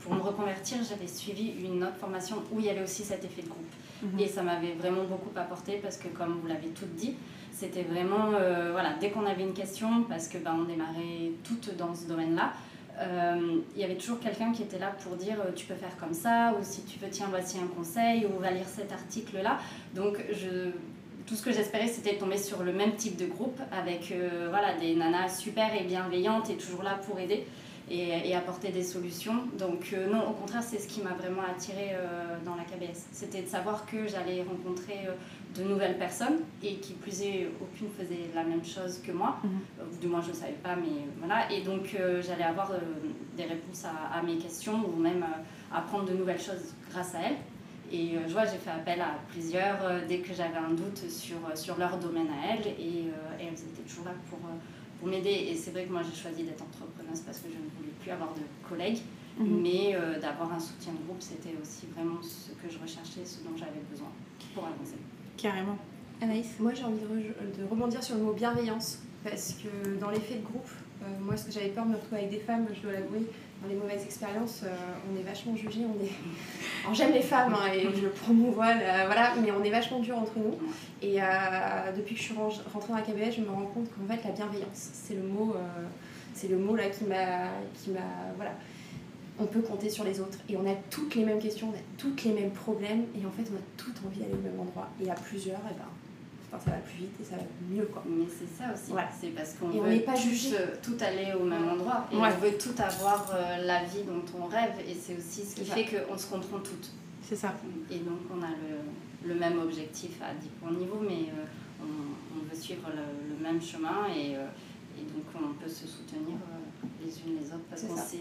pour 0.00 0.14
me 0.14 0.20
reconvertir, 0.20 0.78
j'avais 0.88 1.06
suivi 1.06 1.54
une 1.64 1.82
autre 1.82 1.96
formation 1.96 2.36
où 2.52 2.60
il 2.60 2.66
y 2.66 2.70
avait 2.70 2.82
aussi 2.82 3.02
cet 3.02 3.24
effet 3.24 3.42
de 3.42 3.48
groupe. 3.48 3.72
Mhm. 4.02 4.20
Et 4.20 4.28
ça 4.28 4.42
m'avait 4.42 4.72
vraiment 4.72 5.04
beaucoup 5.04 5.30
apporté 5.36 5.78
parce 5.82 5.96
que, 5.96 6.08
comme 6.08 6.38
vous 6.40 6.46
l'avez 6.46 6.68
toutes 6.68 6.94
dit, 6.94 7.14
c'était 7.52 7.82
vraiment, 7.82 8.32
euh, 8.34 8.70
voilà, 8.72 8.94
dès 9.00 9.10
qu'on 9.10 9.26
avait 9.26 9.42
une 9.42 9.54
question, 9.54 10.04
parce 10.04 10.28
que 10.28 10.38
ben, 10.38 10.56
on 10.58 10.64
démarrait 10.64 11.32
toutes 11.44 11.76
dans 11.76 11.94
ce 11.94 12.06
domaine-là, 12.06 12.52
euh, 12.98 13.60
il 13.74 13.80
y 13.80 13.84
avait 13.84 13.96
toujours 13.96 14.20
quelqu'un 14.20 14.52
qui 14.52 14.62
était 14.62 14.78
là 14.78 14.94
pour 15.02 15.16
dire 15.16 15.36
euh, 15.40 15.52
tu 15.54 15.66
peux 15.66 15.74
faire 15.74 15.96
comme 15.96 16.12
ça, 16.12 16.54
ou 16.58 16.62
si 16.62 16.82
tu 16.82 16.98
veux, 16.98 17.08
tiens, 17.10 17.26
voici 17.30 17.58
un 17.58 17.66
conseil, 17.66 18.26
ou 18.26 18.40
va 18.40 18.50
lire 18.50 18.66
cet 18.66 18.92
article-là. 18.92 19.58
Donc, 19.94 20.18
je, 20.30 20.70
tout 21.26 21.34
ce 21.34 21.42
que 21.42 21.52
j'espérais, 21.52 21.88
c'était 21.88 22.14
de 22.14 22.18
tomber 22.18 22.38
sur 22.38 22.62
le 22.62 22.72
même 22.72 22.94
type 22.96 23.16
de 23.16 23.26
groupe 23.26 23.60
avec 23.70 24.12
euh, 24.12 24.48
voilà, 24.50 24.74
des 24.74 24.94
nanas 24.94 25.36
super 25.38 25.74
et 25.74 25.84
bienveillantes 25.84 26.50
et 26.50 26.56
toujours 26.56 26.82
là 26.82 26.98
pour 27.06 27.18
aider 27.18 27.46
et, 27.90 28.28
et 28.28 28.34
apporter 28.34 28.70
des 28.70 28.82
solutions. 28.82 29.44
Donc, 29.58 29.90
euh, 29.92 30.10
non, 30.10 30.28
au 30.28 30.32
contraire, 30.32 30.62
c'est 30.62 30.78
ce 30.78 30.88
qui 30.88 31.02
m'a 31.02 31.14
vraiment 31.14 31.42
attirée 31.42 31.90
euh, 31.92 32.38
dans 32.44 32.54
la 32.54 32.64
KBS. 32.64 33.06
C'était 33.12 33.42
de 33.42 33.48
savoir 33.48 33.86
que 33.86 34.06
j'allais 34.06 34.42
rencontrer 34.42 35.08
de 35.56 35.62
nouvelles 35.62 35.98
personnes 35.98 36.40
et 36.62 36.76
qui 36.76 36.94
plus 36.94 37.22
est, 37.22 37.48
aucune 37.60 37.88
faisait 37.90 38.30
la 38.34 38.44
même 38.44 38.64
chose 38.64 39.00
que 39.04 39.12
moi. 39.12 39.38
Mhm. 39.44 39.98
Du 40.00 40.06
moins, 40.06 40.22
je 40.22 40.30
ne 40.30 40.34
savais 40.34 40.58
pas, 40.62 40.76
mais 40.76 41.06
voilà. 41.18 41.50
Et 41.52 41.62
donc, 41.62 41.96
j'allais 42.20 42.44
avoir 42.44 42.72
des 43.36 43.44
réponses 43.44 43.84
à, 43.84 44.18
à 44.18 44.22
mes 44.22 44.38
questions 44.38 44.80
ou 44.86 44.98
même 44.98 45.24
apprendre 45.72 46.06
de 46.06 46.14
nouvelles 46.14 46.40
choses 46.40 46.74
grâce 46.90 47.14
à 47.14 47.20
elles. 47.20 47.36
Et 47.92 48.16
euh, 48.16 48.20
je 48.26 48.32
vois, 48.32 48.44
j'ai 48.46 48.56
fait 48.58 48.70
appel 48.70 49.00
à 49.00 49.18
plusieurs 49.30 49.84
euh, 49.84 50.00
dès 50.08 50.18
que 50.18 50.32
j'avais 50.32 50.56
un 50.56 50.70
doute 50.70 50.98
sur, 51.10 51.36
euh, 51.46 51.54
sur 51.54 51.76
leur 51.78 51.98
domaine 51.98 52.28
à 52.28 52.54
elles 52.54 52.66
et, 52.68 53.08
euh, 53.08 53.38
et 53.40 53.44
elles 53.46 53.52
étaient 53.52 53.82
toujours 53.86 54.06
là 54.06 54.12
pour, 54.30 54.38
pour 54.98 55.08
m'aider. 55.08 55.48
Et 55.50 55.54
c'est 55.54 55.72
vrai 55.72 55.84
que 55.84 55.92
moi 55.92 56.00
j'ai 56.02 56.18
choisi 56.18 56.42
d'être 56.44 56.62
entrepreneuse 56.62 57.20
parce 57.20 57.38
que 57.40 57.48
je 57.48 57.58
ne 57.58 57.68
voulais 57.76 57.92
plus 58.00 58.10
avoir 58.10 58.30
de 58.34 58.40
collègues, 58.68 58.98
Mhm. 59.38 59.62
mais 59.62 59.94
euh, 59.94 60.20
d'avoir 60.20 60.52
un 60.52 60.60
soutien 60.60 60.92
de 60.92 60.98
groupe, 61.06 61.20
c'était 61.20 61.56
aussi 61.62 61.86
vraiment 61.96 62.20
ce 62.22 62.50
que 62.52 62.70
je 62.70 62.78
recherchais, 62.78 63.24
ce 63.24 63.38
dont 63.42 63.56
j'avais 63.56 63.80
besoin 63.90 64.08
pour 64.54 64.64
avancer. 64.66 64.96
Carrément. 65.38 65.78
Anaïs? 66.20 66.56
Moi, 66.60 66.74
j'ai 66.74 66.84
envie 66.84 67.00
de, 67.00 67.06
re- 67.06 67.58
de 67.58 67.64
rebondir 67.66 68.02
sur 68.04 68.16
le 68.16 68.24
mot 68.24 68.34
bienveillance, 68.34 68.98
parce 69.24 69.54
que 69.54 69.96
dans 69.98 70.10
l'effet 70.10 70.34
de 70.34 70.44
groupe, 70.44 70.68
moi, 71.20 71.36
ce 71.36 71.44
que 71.46 71.52
j'avais 71.52 71.68
peur 71.68 71.84
de 71.84 71.90
me 71.90 71.96
retrouver 71.96 72.18
avec 72.22 72.30
des 72.30 72.38
femmes, 72.40 72.66
je 72.74 72.80
dois 72.80 72.92
l'avouer, 72.92 73.26
dans 73.62 73.68
les 73.68 73.74
mauvaises 73.76 74.02
expériences, 74.02 74.62
euh, 74.64 74.68
on 75.12 75.18
est 75.18 75.22
vachement 75.22 75.54
jugés, 75.56 75.80
on 75.86 76.02
est... 76.04 76.94
J'aime 76.94 77.12
les 77.12 77.22
femmes, 77.22 77.54
hein, 77.54 77.72
et 77.72 77.82
je 77.82 78.08
promouvois, 78.08 78.74
voilà, 79.06 79.34
mais 79.40 79.50
on 79.52 79.62
est 79.62 79.70
vachement 79.70 80.00
dur 80.00 80.18
entre 80.18 80.32
nous. 80.38 80.56
Et 81.00 81.22
euh, 81.22 81.24
depuis 81.96 82.14
que 82.14 82.20
je 82.20 82.24
suis 82.26 82.34
ren- 82.34 82.48
rentrée 82.72 82.88
dans 82.92 82.96
la 82.96 83.02
KBS, 83.02 83.36
je 83.36 83.40
me 83.42 83.50
rends 83.50 83.66
compte 83.66 83.88
qu'en 83.94 84.12
fait, 84.12 84.22
la 84.24 84.32
bienveillance, 84.34 84.90
c'est 84.92 85.14
le 85.14 85.22
mot, 85.22 85.54
euh, 85.54 85.60
c'est 86.34 86.48
le 86.48 86.58
mot 86.58 86.74
là 86.74 86.88
qui 86.88 87.04
m'a, 87.04 87.50
qui 87.74 87.90
m'a, 87.90 88.00
voilà. 88.36 88.52
On 89.38 89.46
peut 89.46 89.60
compter 89.62 89.88
sur 89.88 90.04
les 90.04 90.20
autres 90.20 90.38
et 90.48 90.56
on 90.56 90.66
a 90.70 90.74
toutes 90.90 91.14
les 91.14 91.24
mêmes 91.24 91.38
questions, 91.40 91.68
on 91.72 91.76
a 91.76 91.80
toutes 91.96 92.22
les 92.24 92.32
mêmes 92.32 92.50
problèmes 92.50 93.04
et 93.20 93.24
en 93.24 93.30
fait 93.30 93.50
on 93.50 93.56
a 93.56 93.60
toutes 93.78 93.96
envie 94.06 94.20
d'aller 94.20 94.34
au 94.34 94.42
même 94.42 94.60
endroit. 94.60 94.88
Et 95.02 95.10
à 95.10 95.14
plusieurs, 95.14 95.58
et 95.60 95.74
ben, 95.74 95.88
enfin, 96.54 96.64
ça 96.64 96.70
va 96.72 96.76
plus 96.78 96.98
vite 96.98 97.14
et 97.20 97.24
ça 97.24 97.36
va 97.36 97.42
mieux 97.70 97.84
quoi. 97.86 98.02
Mais 98.06 98.24
c'est 98.28 98.46
ça 98.62 98.72
aussi, 98.72 98.90
Voilà. 98.92 99.08
c'est 99.18 99.28
parce 99.28 99.54
qu'on 99.54 99.66
on 99.68 99.82
veut 99.82 99.90
n'est 99.90 100.00
pas 100.00 100.14
tous, 100.14 100.52
euh, 100.52 100.76
tout 100.82 100.96
aller 101.00 101.32
au 101.38 101.44
même 101.44 101.68
endroit 101.68 102.06
et 102.12 102.16
Ouais. 102.16 102.28
on 102.36 102.40
veut 102.40 102.56
tout 102.58 102.74
avoir 102.80 103.30
euh, 103.34 103.64
la 103.64 103.84
vie 103.84 104.02
dont 104.04 104.22
on 104.40 104.46
rêve 104.46 104.74
et 104.88 104.94
c'est 104.94 105.16
aussi 105.16 105.44
ce 105.44 105.54
qui 105.56 105.64
fait 105.64 105.84
qu'on 105.86 106.16
se 106.18 106.26
comprend 106.26 106.58
toutes. 106.58 106.90
C'est 107.22 107.36
ça. 107.36 107.54
Et 107.90 107.98
donc 107.98 108.18
on 108.32 108.42
a 108.42 108.48
le, 108.50 109.28
le 109.28 109.34
même 109.38 109.58
objectif 109.60 110.20
à 110.22 110.34
différents 110.34 110.72
niveaux, 110.78 111.00
mais 111.02 111.30
euh, 111.30 111.44
on, 111.82 112.38
on 112.38 112.42
veut 112.48 112.60
suivre 112.60 112.88
le, 112.90 113.34
le 113.36 113.42
même 113.42 113.60
chemin 113.62 114.06
et, 114.14 114.32
et 114.32 115.04
donc 115.04 115.24
on 115.34 115.54
peut 115.54 115.70
se 115.70 115.86
soutenir 115.86 116.36
les 117.04 117.10
unes 117.20 117.38
les 117.40 117.46
autres 117.48 117.64
parce 117.70 117.82
qu'on 117.82 117.96
sait. 117.96 118.18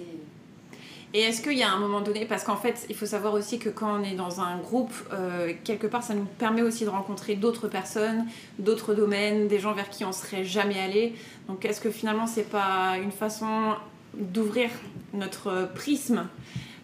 Et 1.14 1.20
est-ce 1.24 1.42
qu'il 1.42 1.58
y 1.58 1.64
a 1.64 1.70
un 1.70 1.78
moment 1.78 2.00
donné, 2.00 2.26
parce 2.26 2.46
qu'en 2.46 2.56
fait, 2.56 2.86
il 2.88 2.96
faut 2.96 3.06
savoir 3.06 3.34
aussi 3.34 3.60
que 3.60 3.68
quand 3.68 4.00
on 4.00 4.04
est 4.04 4.16
dans 4.16 4.40
un 4.40 4.58
groupe, 4.58 4.94
euh, 5.12 5.52
quelque 5.66 5.86
part, 5.86 6.04
ça 6.04 6.14
nous 6.14 6.24
permet 6.24 6.62
aussi 6.62 6.86
de 6.86 6.90
rencontrer 6.90 7.36
d'autres 7.36 7.68
personnes, 7.68 8.26
d'autres 8.60 8.94
domaines, 8.94 9.50
des 9.50 9.60
gens 9.60 9.74
vers 9.74 9.90
qui 9.90 10.06
on 10.06 10.14
serait 10.14 10.46
jamais 10.46 10.80
allé. 10.80 11.14
Donc, 11.50 11.66
est-ce 11.66 11.82
que 11.82 11.92
finalement, 11.92 12.28
c'est 12.28 12.50
pas 12.50 12.96
une 13.04 13.12
façon 13.12 13.76
d'ouvrir 14.14 14.70
notre 15.14 15.70
prisme? 15.76 16.28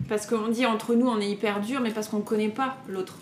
Parce 0.09 0.25
qu'on 0.25 0.49
dit 0.49 0.65
entre 0.65 0.93
nous, 0.93 1.07
on 1.07 1.21
est 1.21 1.29
hyper 1.29 1.61
dur, 1.61 1.79
mais 1.79 1.91
parce 1.91 2.09
qu'on 2.09 2.17
ne 2.17 2.23
connaît 2.23 2.49
pas 2.49 2.75
l'autre. 2.89 3.17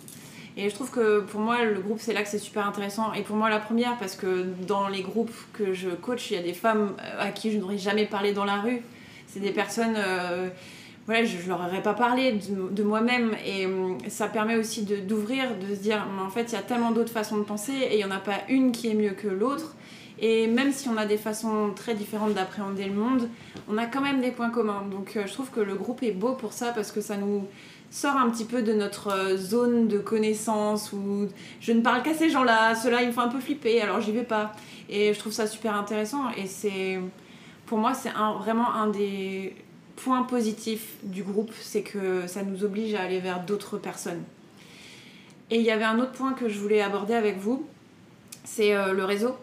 Et 0.58 0.70
je 0.70 0.74
trouve 0.74 0.90
que 0.90 1.20
pour 1.20 1.40
moi, 1.40 1.66
le 1.66 1.82
groupe, 1.82 2.00
c'est 2.00 2.14
là 2.14 2.24
que 2.24 2.30
c'est 2.30 2.40
super 2.40 2.66
intéressant. 2.66 3.14
Et 3.14 3.22
pour 3.22 3.36
moi, 3.36 3.52
la 3.52 3.60
première, 3.60 3.96
parce 3.98 4.16
que 4.16 4.46
dans 4.66 4.88
les 4.88 5.04
groupes 5.04 5.34
que 5.54 5.74
je 5.74 5.90
coach, 5.90 6.32
il 6.32 6.38
y 6.38 6.40
a 6.40 6.44
des 6.44 6.54
femmes 6.54 6.96
à 7.20 7.30
qui 7.30 7.52
je 7.52 7.60
n'aurais 7.60 7.78
jamais 7.78 8.06
parlé 8.06 8.34
dans 8.34 8.46
la 8.46 8.60
rue. 8.60 8.82
C'est 9.28 9.40
des 9.40 9.52
personnes. 9.52 9.96
euh, 9.98 10.50
voilà, 11.06 11.24
je, 11.24 11.38
je 11.38 11.48
leur 11.48 11.60
aurais 11.60 11.84
pas 11.84 11.94
parlé 11.94 12.34
de, 12.34 12.84
moi-même 12.84 13.36
et 13.46 13.66
hum, 13.68 13.98
ça 14.08 14.28
permet 14.28 14.56
aussi 14.56 14.84
d'ouvrir, 14.84 15.56
de, 15.58 15.76
se 15.76 15.80
dire 15.80 16.06
mais 16.16 16.24
en 16.24 16.30
fait 16.30 16.52
il 16.52 16.54
y 16.54 16.58
a 16.58 16.64
tellement 16.64 16.92
d'autres 16.92 17.12
façons 17.12 17.38
de 17.38 17.44
penser 17.44 17.74
et 17.74 17.94
il 17.94 17.98
n'y 17.98 18.06
en 18.06 18.12
a 18.12 18.20
pas 18.20 18.40
une 18.50 18.72
qui 18.72 18.90
est 18.90 18.96
mieux 18.96 19.12
que 19.12 19.28
l'autre 19.28 19.76
et 20.20 20.48
même 20.48 20.72
si 20.72 20.88
on 20.88 20.98
a 20.98 21.06
des 21.06 21.18
façons 21.18 21.72
très 21.76 21.94
différentes 21.94 22.34
d'appréhender 22.34 22.86
le 22.86 22.94
monde, 22.94 23.30
on 23.68 23.78
a 23.78 23.86
quand 23.86 24.02
même 24.02 24.22
des 24.22 24.32
points 24.32 24.50
communs. 24.50 24.84
Donc 24.90 25.16
euh, 25.16 25.24
je 25.28 25.34
trouve 25.34 25.50
que 25.50 25.60
le 25.60 25.76
groupe 25.76 26.04
est 26.04 26.12
beau 26.12 26.34
pour 26.34 26.54
ça 26.54 26.72
parce 26.72 26.92
que 26.92 27.02
ça 27.02 27.18
nous 27.18 27.46
sort 27.92 28.16
un 28.16 28.30
petit 28.30 28.46
peu 28.46 28.62
de 28.62 28.74
notre 28.74 29.10
euh, 29.10 29.38
zone 29.38 29.88
de 29.88 30.00
connaissance 30.00 30.94
où 30.94 31.28
je 31.60 31.72
ne 31.74 31.82
parle 31.82 32.02
qu'à 32.02 32.14
ces 32.14 32.30
gens-là, 32.30 32.76
ceux-là 32.76 33.02
ils 33.02 33.08
me 33.08 33.12
font 33.12 33.22
un 33.22 33.28
peu 33.28 33.40
flipper 33.40 33.82
alors 33.82 34.00
j'y 34.00 34.12
vais 34.12 34.24
pas. 34.24 34.54
Et 34.90 35.14
je 35.14 35.20
trouve 35.20 35.34
ça 35.34 35.48
super 35.48 35.76
intéressant 35.76 36.30
et 36.38 36.48
c'est 36.48 37.00
pour 37.66 37.78
moi 37.78 37.94
c'est 37.94 38.10
un, 38.10 38.34
vraiment 38.34 38.74
un 38.74 38.88
des 38.88 39.54
point 39.96 40.24
positif 40.24 40.96
du 41.04 41.24
groupe, 41.24 41.52
c'est 41.60 41.82
que 41.82 42.28
ça 42.28 42.44
nous 42.44 42.64
oblige 42.64 42.96
à 42.96 43.02
aller 43.02 43.20
vers 43.20 43.44
d'autres 43.44 43.78
personnes. 43.78 44.24
Et 45.52 45.58
il 45.58 45.64
y 45.64 45.72
avait 45.72 45.84
un 45.84 46.00
autre 46.00 46.12
point 46.12 46.34
que 46.34 46.50
je 46.50 46.60
voulais 46.60 46.82
aborder 46.82 47.14
avec 47.14 47.38
vous, 47.38 47.68
c'est 48.44 48.76
euh, 48.76 48.94
le 48.94 49.04
réseau. 49.04 49.36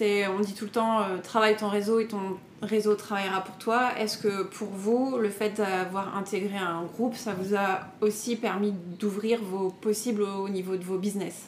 On 0.00 0.40
dit 0.40 0.54
tout 0.54 0.64
le 0.64 0.70
temps, 0.70 1.00
euh, 1.00 1.18
travaille 1.22 1.56
ton 1.56 1.68
réseau 1.68 1.98
et 1.98 2.06
ton 2.06 2.38
réseau 2.62 2.94
travaillera 2.94 3.42
pour 3.42 3.56
toi. 3.56 3.98
Est-ce 3.98 4.16
que 4.16 4.44
pour 4.44 4.68
vous, 4.68 5.18
le 5.18 5.28
fait 5.28 5.56
d'avoir 5.56 6.16
intégré 6.16 6.56
un 6.56 6.84
groupe, 6.84 7.16
ça 7.16 7.34
vous 7.34 7.56
a 7.56 7.80
aussi 8.00 8.36
permis 8.36 8.72
d'ouvrir 9.00 9.42
vos 9.42 9.70
possibles 9.70 10.22
au 10.22 10.48
niveau 10.48 10.76
de 10.76 10.84
vos 10.84 10.98
business? 10.98 11.46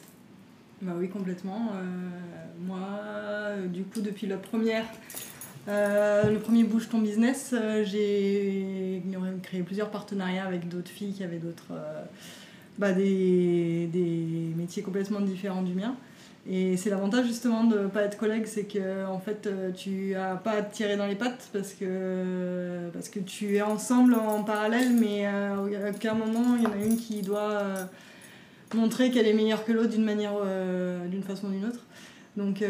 Bah 0.81 0.91
oui, 0.97 1.07
complètement. 1.07 1.71
Euh, 1.75 2.09
moi, 2.59 3.67
du 3.67 3.83
coup, 3.83 4.01
depuis 4.01 4.27
la 4.27 4.37
première, 4.37 4.85
euh, 5.67 6.31
le 6.31 6.39
premier 6.39 6.63
Bouge 6.63 6.89
ton 6.89 6.99
business, 6.99 7.53
euh, 7.53 7.83
j'ai 7.85 9.01
créé 9.43 9.61
plusieurs 9.61 9.91
partenariats 9.91 10.45
avec 10.45 10.67
d'autres 10.67 10.89
filles 10.89 11.13
qui 11.13 11.23
avaient 11.23 11.37
d'autres, 11.37 11.71
euh, 11.71 12.03
bah, 12.79 12.93
des, 12.93 13.87
des 13.93 14.53
métiers 14.57 14.81
complètement 14.81 15.19
différents 15.19 15.61
du 15.61 15.73
mien. 15.73 15.95
Et 16.49 16.75
c'est 16.77 16.89
l'avantage 16.89 17.27
justement 17.27 17.63
de 17.65 17.77
ne 17.77 17.87
pas 17.87 18.01
être 18.01 18.17
collègue, 18.17 18.47
c'est 18.47 18.63
que 18.63 19.05
en 19.05 19.19
fait 19.19 19.45
euh, 19.45 19.69
tu 19.71 20.15
as 20.15 20.35
pas 20.37 20.53
à 20.53 20.61
te 20.63 20.73
tirer 20.73 20.97
dans 20.97 21.05
les 21.05 21.13
pattes 21.13 21.49
parce 21.53 21.73
que, 21.73 22.89
parce 22.91 23.09
que 23.09 23.19
tu 23.19 23.57
es 23.57 23.61
ensemble 23.61 24.15
en 24.15 24.43
parallèle, 24.43 24.91
mais 24.91 25.27
à 25.27 25.59
aucun 25.93 26.15
moment 26.15 26.55
il 26.57 26.63
y 26.63 26.65
en 26.65 26.71
a 26.71 26.83
une 26.83 26.97
qui 26.97 27.21
doit 27.21 27.61
montrer 28.73 29.11
qu'elle 29.11 29.27
est 29.27 29.33
meilleure 29.33 29.63
que 29.65 29.71
l'autre 29.71 29.89
d'une 29.89 30.03
manière, 30.03 30.33
d'une 31.11 31.21
façon 31.21 31.45
ou 31.45 31.51
d'une 31.51 31.65
autre. 31.65 31.85
Donc 32.35 32.63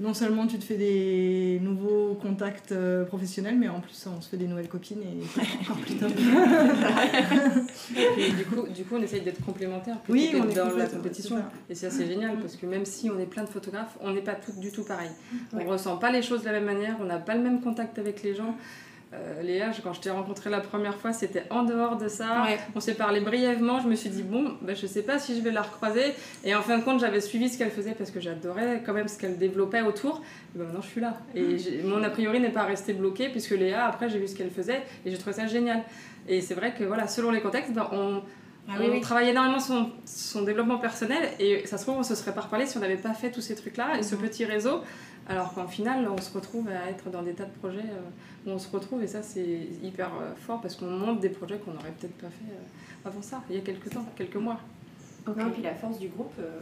non 0.00 0.14
seulement 0.14 0.46
tu 0.46 0.58
te 0.58 0.64
fais 0.64 0.76
des 0.76 1.58
nouveaux 1.62 2.14
contacts 2.14 2.72
euh, 2.72 3.04
professionnels, 3.04 3.56
mais 3.58 3.68
en 3.68 3.80
plus 3.80 4.06
on 4.06 4.20
se 4.20 4.28
fait 4.28 4.36
des 4.36 4.46
nouvelles 4.46 4.68
copines 4.68 5.02
et 5.02 5.40
encore 5.60 5.76
plus 5.78 5.94
top. 5.96 6.12
Et 8.18 8.30
du 8.32 8.44
coup, 8.44 8.66
du 8.68 8.84
coup, 8.84 8.96
on 8.96 9.02
essaye 9.02 9.22
d'être 9.22 9.44
complémentaires 9.44 9.98
plutôt 10.00 10.12
Oui, 10.18 10.30
que 10.32 10.36
on 10.38 10.48
est 10.50 10.54
dans 10.54 10.76
la 10.76 10.86
compétition. 10.86 11.36
c'est 11.68 11.72
Et 11.72 11.74
ça, 11.74 11.90
c'est 11.90 12.06
génial 12.06 12.38
parce 12.38 12.56
que 12.56 12.66
même 12.66 12.84
si 12.84 13.10
on 13.10 13.18
est 13.18 13.26
plein 13.26 13.44
de 13.44 13.48
photographes, 13.48 13.96
on 14.00 14.12
n'est 14.12 14.20
pas 14.22 14.34
toutes 14.34 14.58
du 14.58 14.70
tout 14.72 14.84
pareil. 14.84 15.10
Ouais. 15.52 15.64
On 15.66 15.70
ressent 15.70 15.96
pas 15.98 16.10
les 16.10 16.22
choses 16.22 16.40
de 16.40 16.46
la 16.46 16.52
même 16.52 16.64
manière, 16.64 16.96
on 17.00 17.04
n'a 17.04 17.18
pas 17.18 17.34
le 17.34 17.42
même 17.42 17.60
contact 17.60 17.98
avec 17.98 18.22
les 18.22 18.34
gens. 18.34 18.56
Euh, 19.14 19.40
Léa, 19.40 19.70
je- 19.70 19.80
quand 19.82 19.92
je 19.92 20.00
t'ai 20.00 20.10
rencontrée 20.10 20.50
la 20.50 20.60
première 20.60 20.96
fois, 20.96 21.12
c'était 21.12 21.44
en 21.50 21.62
dehors 21.62 21.96
de 21.96 22.08
ça. 22.08 22.42
Ouais. 22.42 22.58
On 22.74 22.80
s'est 22.80 22.94
parlé 22.94 23.20
brièvement, 23.20 23.80
je 23.80 23.86
me 23.86 23.94
suis 23.94 24.10
dit, 24.10 24.24
bon, 24.24 24.54
bah, 24.62 24.74
je 24.74 24.84
sais 24.86 25.02
pas 25.02 25.20
si 25.20 25.36
je 25.36 25.42
vais 25.42 25.52
la 25.52 25.62
recroiser. 25.62 26.12
Et 26.42 26.54
en 26.56 26.60
fin 26.60 26.76
de 26.78 26.82
compte, 26.82 26.98
j'avais 26.98 27.20
suivi 27.20 27.48
ce 27.48 27.56
qu'elle 27.56 27.70
faisait 27.70 27.92
parce 27.92 28.10
que 28.10 28.18
j'adorais 28.20 28.82
quand 28.84 28.92
même 28.92 29.06
ce 29.06 29.16
qu'elle 29.16 29.38
développait 29.38 29.82
autour. 29.82 30.22
Et 30.54 30.58
ben 30.58 30.64
maintenant, 30.64 30.82
je 30.82 30.88
suis 30.88 31.00
là. 31.00 31.14
Et 31.36 31.56
j'ai- 31.56 31.82
mon 31.84 32.02
a 32.02 32.10
priori 32.10 32.40
n'est 32.40 32.50
pas 32.50 32.64
resté 32.64 32.94
bloqué 32.94 33.28
puisque 33.28 33.52
Léa, 33.52 33.86
après, 33.86 34.08
j'ai 34.10 34.18
vu 34.18 34.26
ce 34.26 34.34
qu'elle 34.34 34.50
faisait 34.50 34.82
et 35.04 35.10
j'ai 35.10 35.18
trouvé 35.18 35.34
ça 35.36 35.46
génial. 35.46 35.82
Et 36.28 36.40
c'est 36.40 36.54
vrai 36.54 36.74
que 36.76 36.82
voilà, 36.82 37.06
selon 37.06 37.30
les 37.30 37.40
contextes, 37.40 37.72
ben, 37.72 37.88
on, 37.92 38.22
Ah 38.68 38.72
on 38.80 38.90
oui. 38.90 39.00
travaille 39.00 39.28
énormément 39.28 39.60
son, 39.60 39.90
son 40.04 40.42
développement 40.42 40.78
personnel 40.78 41.30
et 41.38 41.66
ça 41.66 41.78
se 41.78 41.84
trouve, 41.84 41.98
on 41.98 42.02
se 42.02 42.14
serait 42.16 42.34
pas 42.34 42.40
reparlé 42.40 42.66
si 42.66 42.76
on 42.76 42.80
n'avait 42.80 42.96
pas 42.96 43.14
fait 43.14 43.30
tous 43.30 43.40
ces 43.40 43.54
trucs-là 43.54 43.98
et 43.98 44.02
ce 44.02 44.14
Mhm. 44.16 44.22
petit 44.22 44.44
réseau. 44.44 44.80
Alors 45.28 45.54
qu'en 45.54 45.66
final, 45.66 46.08
on 46.08 46.20
se 46.20 46.32
retrouve 46.32 46.68
à 46.68 46.88
être 46.90 47.10
dans 47.10 47.22
des 47.22 47.32
tas 47.32 47.44
de 47.44 47.52
projets 47.60 47.78
euh, 47.80 48.46
où 48.46 48.50
on 48.50 48.58
se 48.58 48.68
retrouve 48.70 49.02
et 49.02 49.06
ça, 49.08 49.22
c'est 49.22 49.68
hyper 49.82 50.06
euh, 50.20 50.32
fort 50.36 50.60
parce 50.60 50.74
qu'on 50.76 50.86
monte 50.86 51.20
des 51.20 51.28
projets 51.30 51.58
qu'on 51.58 51.72
n'aurait 51.72 51.92
peut-être 51.98 52.16
pas 52.16 52.28
fait 52.28 52.52
euh, 52.52 53.08
avant 53.08 53.22
ça, 53.22 53.42
il 53.50 53.56
y 53.56 53.58
a 53.58 53.62
quelques 53.62 53.90
temps, 53.90 54.04
quelques 54.16 54.36
mois. 54.36 54.58
Non, 55.26 55.50
puis 55.52 55.62
la 55.62 55.74
force 55.74 55.98
du 55.98 56.08
groupe, 56.08 56.32
euh, 56.38 56.60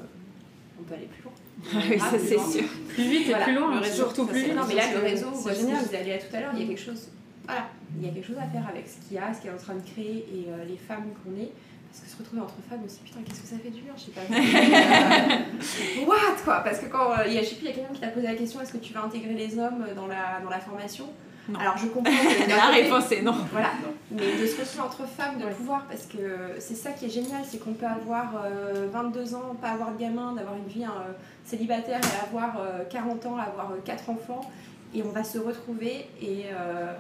on 0.81 0.83
peut 0.85 0.95
aller 0.95 1.07
plus 1.09 1.23
loin. 1.23 1.33
Ah 1.75 1.77
oui, 1.91 1.99
Ah, 2.01 2.11
ça 2.11 2.19
plus 2.19 2.27
c'est 2.29 2.59
sûr. 2.59 2.69
Plus 2.89 3.05
vite 3.05 3.27
Voilà, 3.29 3.41
et 3.43 3.45
plus 3.45 3.55
loin, 3.61 3.75
le 3.75 3.81
réseau, 3.81 3.95
surtout 3.97 4.25
ça, 4.27 4.33
plus 4.33 4.43
vite. 4.45 4.55
Non, 4.57 4.63
mais 4.67 4.75
là, 4.75 4.83
le 4.93 5.01
c'est- 5.01 5.07
réseau, 5.07 5.27
c'est 5.35 5.55
génial. 5.55 5.85
vous 5.85 5.95
allez 5.95 6.13
à 6.15 6.19
tout 6.19 6.35
à 6.37 6.41
l'heure, 6.41 6.51
il 6.55 6.61
y 6.61 6.65
a 6.65 6.67
quelque 6.69 6.81
chose. 6.81 7.09
Voilà, 7.47 7.69
il 7.99 8.07
y 8.07 8.09
a 8.09 8.13
quelque 8.15 8.27
chose 8.27 8.39
à 8.39 8.47
faire 8.49 8.67
avec 8.67 8.89
ce 8.89 9.07
qu'il 9.07 9.17
y 9.17 9.19
a, 9.19 9.33
ce 9.35 9.43
qu'elle 9.43 9.51
est 9.51 9.55
en 9.55 9.59
train 9.59 9.75
de 9.75 9.83
créer 9.87 10.27
et 10.33 10.47
euh, 10.49 10.65
les 10.65 10.77
femmes 10.79 11.05
qu'on 11.23 11.39
est. 11.41 11.53
Parce 11.95 12.07
que 12.07 12.11
se 12.11 12.19
retrouver 12.19 12.43
entre 12.43 12.55
femmes 12.69 12.83
aussi, 12.85 12.99
putain, 13.05 13.21
qu'est-ce 13.25 13.43
que 13.43 13.47
ça 13.47 13.57
fait 13.63 13.71
dur, 13.71 13.95
je 13.97 14.03
sais 14.03 14.11
pas. 14.11 14.23
Euh, 14.23 16.05
What 16.07 16.43
quoi? 16.45 16.61
Parce 16.65 16.81
que 16.81 16.87
quand 16.87 17.11
euh, 17.13 17.25
il 17.29 17.35
y 17.35 17.39
a, 17.39 17.43
je 17.43 17.49
sais 17.51 17.55
plus, 17.55 17.67
il 17.67 17.69
y 17.69 17.73
a 17.73 17.75
quelqu'un 17.75 17.95
qui 17.95 18.01
t'a 18.01 18.09
posé 18.09 18.27
la 18.27 18.35
question 18.35 18.61
est-ce 18.61 18.73
que 18.73 18.79
tu 18.79 18.93
vas 18.93 19.03
intégrer 19.05 19.35
les 19.35 19.59
hommes 19.59 19.85
dans 19.95 20.07
la, 20.07 20.41
dans 20.43 20.51
la 20.51 20.59
formation? 20.59 21.07
Non. 21.49 21.59
Alors 21.61 21.77
je 21.77 21.87
comprends 21.87 22.11
que 22.13 22.49
La 22.57 22.67
réponse 22.67 23.13
est 23.13 23.23
non. 23.23 23.35
Voilà, 23.53 23.71
mais 24.11 24.37
de 24.41 24.47
se 24.47 24.57
retrouver 24.61 24.81
entre 24.83 25.07
femmes, 25.07 25.39
de 25.39 25.47
pouvoir, 25.55 25.85
parce 25.87 26.07
que 26.07 26.57
c'est 26.59 26.75
ça 26.75 26.91
qui 26.93 27.05
est 27.07 27.11
génial, 27.11 27.43
c'est 27.47 27.59
qu'on 27.63 27.75
peut 27.75 27.87
avoir 27.87 28.43
euh, 28.45 28.89
22 28.91 29.35
ans, 29.35 29.55
pas 29.61 29.69
avoir 29.69 29.93
de 29.93 30.01
gamin, 30.01 30.33
d'avoir 30.33 30.57
une 30.57 30.67
vie 30.67 30.85
euh, 30.85 31.13
célibataire 31.45 32.01
et 32.01 32.27
avoir 32.27 32.59
euh, 32.59 32.85
40 32.91 33.27
ans, 33.27 33.37
avoir 33.37 33.73
4 33.85 34.09
enfants, 34.11 34.51
et 34.95 35.03
on 35.03 35.11
va 35.11 35.23
se 35.23 35.39
retrouver 35.39 36.07
et 36.21 36.47
euh, 36.53 36.93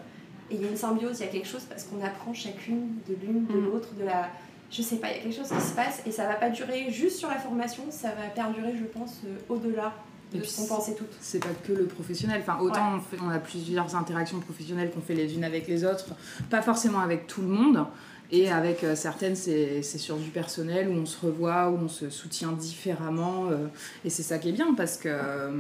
et 0.50 0.56
il 0.56 0.62
y 0.62 0.66
a 0.66 0.68
une 0.68 0.76
symbiose, 0.76 1.20
il 1.20 1.24
y 1.24 1.28
a 1.28 1.32
quelque 1.32 1.48
chose 1.48 1.64
parce 1.66 1.84
qu'on 1.84 2.04
apprend 2.04 2.34
chacune 2.34 2.96
de 3.08 3.14
l'une, 3.14 3.46
de 3.46 3.54
Mm. 3.54 3.64
l'autre, 3.64 3.94
de 3.98 4.04
la... 4.04 4.28
Je 4.76 4.82
sais 4.82 4.96
pas, 4.96 5.08
il 5.12 5.16
y 5.16 5.20
a 5.20 5.22
quelque 5.22 5.36
chose 5.36 5.48
qui 5.56 5.64
se 5.64 5.72
passe 5.74 6.02
et 6.06 6.10
ça 6.10 6.26
va 6.26 6.34
pas 6.34 6.50
durer 6.50 6.90
juste 6.90 7.18
sur 7.18 7.28
la 7.28 7.38
formation, 7.38 7.84
ça 7.90 8.08
va 8.08 8.28
perdurer, 8.34 8.74
je 8.76 8.84
pense, 8.84 9.20
euh, 9.26 9.36
au-delà 9.48 9.92
de 10.32 10.40
puis 10.40 10.48
ce 10.50 10.56
qu'on 10.62 10.66
pensait 10.66 10.94
toutes. 10.94 11.12
C'est 11.20 11.38
pas 11.38 11.50
que 11.64 11.72
le 11.72 11.84
professionnel. 11.86 12.40
Enfin, 12.42 12.58
autant 12.60 12.96
on, 12.96 13.00
fait- 13.00 13.22
on 13.24 13.28
a 13.30 13.38
plusieurs 13.38 13.94
interactions 13.94 14.40
professionnelles 14.40 14.90
qu'on 14.90 15.00
fait 15.00 15.14
les 15.14 15.32
unes 15.34 15.44
avec 15.44 15.68
les 15.68 15.84
autres, 15.84 16.06
pas 16.50 16.60
forcément 16.62 16.98
avec 17.00 17.26
tout 17.28 17.42
le 17.42 17.48
monde. 17.48 17.86
Et 18.32 18.50
avec 18.50 18.82
euh, 18.82 18.96
certaines, 18.96 19.36
c'est 19.36 19.82
sur 19.82 20.16
du 20.16 20.30
personnel 20.30 20.88
où 20.88 20.92
on 20.92 21.06
se 21.06 21.24
revoit, 21.24 21.68
où 21.70 21.78
on 21.84 21.88
se 21.88 22.08
soutient 22.10 22.50
différemment. 22.52 23.48
euh, 23.50 23.66
et 24.04 24.10
c'est 24.10 24.22
ça 24.24 24.38
qui 24.38 24.48
est 24.48 24.52
bien 24.52 24.74
parce 24.74 24.96
que 24.96 25.08
euh, 25.10 25.50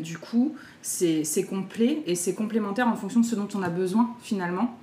du 0.00 0.18
coup, 0.18 0.56
c'est 0.82 1.22
complet 1.48 2.02
et 2.06 2.14
c'est 2.16 2.34
complémentaire 2.34 2.88
en 2.88 2.96
fonction 2.96 3.20
de 3.20 3.26
ce 3.26 3.36
dont 3.36 3.46
on 3.54 3.62
a 3.62 3.68
besoin 3.68 4.10
finalement. 4.22 4.76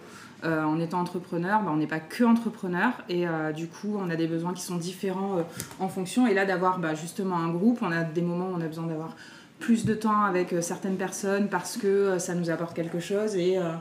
Euh, 0.43 0.63
en 0.63 0.79
étant 0.79 0.99
entrepreneur, 0.99 1.61
bah, 1.61 1.69
on 1.71 1.77
n'est 1.77 1.85
pas 1.85 1.99
que 1.99 2.23
entrepreneur 2.23 2.93
et 3.09 3.27
euh, 3.27 3.51
du 3.51 3.67
coup 3.67 3.95
on 3.99 4.09
a 4.09 4.15
des 4.15 4.25
besoins 4.25 4.53
qui 4.55 4.63
sont 4.63 4.75
différents 4.77 5.37
euh, 5.37 5.43
en 5.79 5.87
fonction. 5.87 6.25
Et 6.25 6.33
là 6.33 6.45
d'avoir 6.45 6.79
bah, 6.79 6.95
justement 6.95 7.37
un 7.37 7.49
groupe, 7.49 7.77
on 7.83 7.91
a 7.91 8.01
des 8.03 8.23
moments 8.23 8.47
où 8.47 8.55
on 8.57 8.61
a 8.61 8.65
besoin 8.65 8.87
d'avoir 8.87 9.15
plus 9.59 9.85
de 9.85 9.93
temps 9.93 10.23
avec 10.23 10.51
euh, 10.53 10.61
certaines 10.61 10.97
personnes 10.97 11.47
parce 11.47 11.77
que 11.77 11.85
euh, 11.87 12.17
ça 12.19 12.33
nous 12.33 12.49
apporte 12.49 12.75
quelque 12.75 12.99
chose 12.99 13.35
et, 13.35 13.59
euh, 13.59 13.73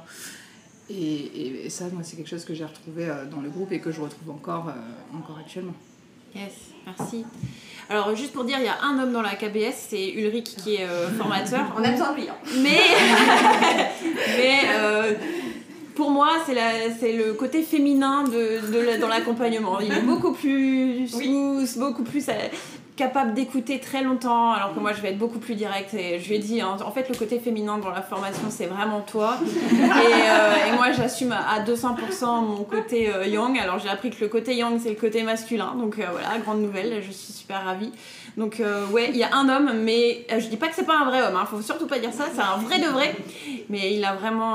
et, 0.91 0.95
et- 0.95 1.67
et 1.67 1.71
ça 1.71 1.85
moi 1.93 2.03
c'est 2.05 2.17
quelque 2.17 2.29
chose 2.29 2.45
que 2.45 2.53
j'ai 2.53 2.67
retrouvé 2.67 3.09
euh, 3.09 3.25
dans 3.25 3.41
le 3.41 3.49
groupe 3.49 3.73
et 3.73 3.81
que 3.81 3.91
je 3.91 4.01
retrouve 4.03 4.29
encore, 4.31 4.69
euh, 4.69 5.17
encore 5.19 5.39
actuellement. 5.39 5.73
Yes, 6.35 6.53
merci. 6.87 7.25
Alors 7.89 8.15
juste 8.15 8.33
pour 8.35 8.45
dire, 8.45 8.59
il 8.59 8.67
y 8.67 8.69
a 8.69 8.83
un 8.85 9.03
homme 9.03 9.13
dans 9.13 9.23
la 9.23 9.35
KBS, 9.35 9.73
c'est 9.89 10.11
Ulrich 10.13 10.55
qui 10.57 10.75
est 10.77 10.87
euh, 10.87 11.09
formateur. 11.09 11.75
On 11.77 11.83
a 11.83 11.91
besoin 11.91 12.13
de 12.13 12.17
lui. 12.21 12.29
hein. 12.29 12.35
Mais, 12.63 12.79
mais 14.37 14.61
euh, 14.77 15.15
pour 15.95 16.11
moi, 16.11 16.29
c'est 16.47 17.13
le 17.13 17.33
côté 17.35 17.63
féminin 17.63 18.25
de, 18.25 18.73
de 18.73 18.79
la- 18.79 18.99
dans 18.99 19.09
l'accompagnement. 19.09 19.81
Il 19.81 19.93
est 19.93 20.01
beaucoup 20.03 20.33
plus 20.33 21.09
smooth, 21.09 21.79
beaucoup 21.79 22.03
plus 22.03 22.29
euh, 22.29 22.33
capable 22.97 23.33
d'écouter 23.33 23.81
très 23.81 24.03
longtemps, 24.03 24.53
alors 24.53 24.75
que 24.75 24.81
moi, 24.81 24.93
je 24.93 25.01
vais 25.01 25.09
être 25.11 25.19
beaucoup 25.19 25.39
plus 25.39 25.55
directe. 25.55 25.95
Et 25.95 26.19
je 26.21 26.29
lui 26.29 26.37
ai 26.37 26.39
dit, 26.39 26.61
hein, 26.61 26.77
en 26.85 26.91
fait, 26.91 27.09
le 27.09 27.15
côté 27.15 27.39
féminin 27.39 27.79
dans 27.79 27.89
la 27.91 28.03
formation, 28.03 28.43
c'est 28.51 28.67
vraiment 28.67 29.01
toi. 29.01 29.39
Et, 29.47 29.77
euh, 29.77 30.69
et 30.69 30.77
moi, 30.77 30.93
j'assume 30.93 31.33
à 31.33 31.51
à 31.55 31.61
200% 31.65 32.25
mon 32.47 32.65
côté 32.65 33.09
euh, 33.13 33.27
yang. 33.27 33.59
Alors, 33.59 33.79
j'ai 33.79 33.89
appris 33.89 34.11
que 34.11 34.21
le 34.21 34.29
côté 34.29 34.55
yang, 34.55 34.79
c'est 34.79 34.91
le 34.91 34.95
côté 34.97 35.23
masculin. 35.23 35.75
Donc 35.79 35.99
euh, 35.99 36.05
voilà, 36.13 36.39
grande 36.45 36.61
nouvelle, 36.63 37.03
je 37.07 37.11
suis 37.11 37.33
super 37.33 37.65
ravie. 37.65 37.91
Donc 38.37 38.63
ouais, 38.93 39.09
il 39.11 39.17
y 39.17 39.25
a 39.25 39.35
un 39.35 39.49
homme, 39.49 39.73
mais 39.83 40.25
je 40.31 40.47
dis 40.47 40.57
pas 40.57 40.69
que 40.69 40.75
c'est 40.77 40.87
pas 40.87 40.99
un 41.01 41.05
vrai 41.05 41.21
homme, 41.21 41.35
hein, 41.37 41.45
faut 41.51 41.61
surtout 41.61 41.87
pas 41.89 41.99
dire 41.99 42.13
ça, 42.13 42.27
c'est 42.33 42.41
un 42.41 42.59
vrai 42.59 42.79
de 42.79 42.87
vrai. 42.87 43.15
Mais 43.69 43.93
il 43.95 44.05
a 44.05 44.15
vraiment 44.15 44.55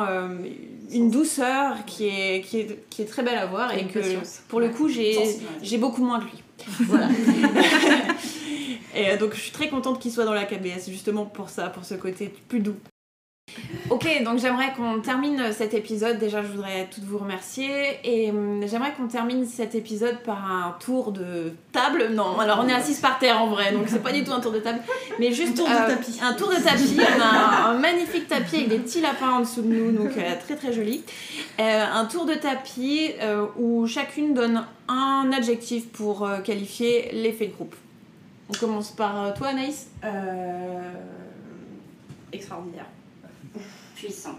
une 0.91 1.09
douceur 1.09 1.85
qui 1.85 2.07
est, 2.07 2.41
qui, 2.41 2.59
est, 2.59 2.89
qui 2.89 3.01
est 3.01 3.05
très 3.05 3.23
belle 3.23 3.37
à 3.37 3.45
voir 3.45 3.73
et 3.73 3.81
Une 3.81 3.87
que 3.89 3.99
pour 4.47 4.59
le 4.59 4.69
coup 4.69 4.87
j'ai 4.89 5.77
beaucoup 5.77 6.03
moins 6.03 6.19
que 6.19 6.25
lui. 6.25 6.43
Voilà. 6.87 7.09
et 8.95 9.09
euh, 9.09 9.17
donc 9.17 9.33
je 9.33 9.39
suis 9.39 9.51
très 9.51 9.69
contente 9.69 9.99
qu'il 9.99 10.11
soit 10.11 10.25
dans 10.25 10.33
la 10.33 10.45
KBS 10.45 10.89
justement 10.89 11.25
pour 11.25 11.49
ça, 11.49 11.69
pour 11.69 11.85
ce 11.85 11.95
côté 11.95 12.33
plus 12.47 12.59
doux. 12.59 12.77
Ok, 13.89 14.07
donc 14.23 14.39
j'aimerais 14.39 14.73
qu'on 14.75 14.99
termine 14.99 15.51
cet 15.51 15.73
épisode. 15.73 16.17
Déjà, 16.17 16.41
je 16.41 16.47
voudrais 16.47 16.87
toutes 16.93 17.03
vous 17.03 17.17
remercier. 17.19 17.69
Et 18.03 18.31
hum, 18.31 18.61
j'aimerais 18.67 18.93
qu'on 18.93 19.07
termine 19.07 19.45
cet 19.45 19.75
épisode 19.75 20.17
par 20.19 20.43
un 20.51 20.75
tour 20.79 21.11
de 21.11 21.53
table. 21.71 22.09
Non, 22.13 22.39
alors 22.39 22.61
on 22.63 22.67
est 22.67 22.73
assis 22.73 22.99
par 22.99 23.19
terre 23.19 23.41
en 23.41 23.47
vrai, 23.47 23.71
donc 23.73 23.83
c'est 23.87 24.01
pas 24.01 24.11
du 24.11 24.23
tout 24.23 24.33
un 24.33 24.39
tour 24.39 24.51
de 24.51 24.59
table. 24.59 24.79
Mais 25.19 25.31
juste 25.31 25.53
Un 25.53 25.55
tour 25.55 25.67
de 25.67 25.73
euh, 25.73 25.87
tapis. 25.95 26.19
un 26.21 26.33
tour 26.33 26.49
de 26.49 26.55
tapis. 26.55 26.97
On 26.99 27.21
a 27.21 27.25
un, 27.25 27.75
un 27.75 27.77
magnifique 27.79 28.27
tapis 28.27 28.55
avec 28.57 28.69
des 28.69 28.79
petits 28.79 29.01
lapins 29.01 29.31
en 29.31 29.39
dessous 29.41 29.61
de 29.61 29.67
nous, 29.67 29.91
donc 29.91 30.17
euh, 30.17 30.33
très 30.43 30.55
très 30.55 30.73
joli. 30.73 31.03
Euh, 31.59 31.83
un 31.93 32.05
tour 32.05 32.25
de 32.25 32.33
tapis 32.33 33.11
euh, 33.21 33.45
où 33.57 33.85
chacune 33.87 34.33
donne 34.33 34.63
un 34.87 35.29
adjectif 35.35 35.87
pour 35.89 36.25
euh, 36.25 36.39
qualifier 36.39 37.09
l'effet 37.13 37.47
de 37.47 37.53
groupe. 37.53 37.75
On 38.49 38.53
commence 38.53 38.91
par 38.91 39.33
toi, 39.35 39.47
Anaïs? 39.47 39.87
Euh, 40.03 40.91
Extraordinaire. 42.31 42.85
Puissant. 43.95 44.37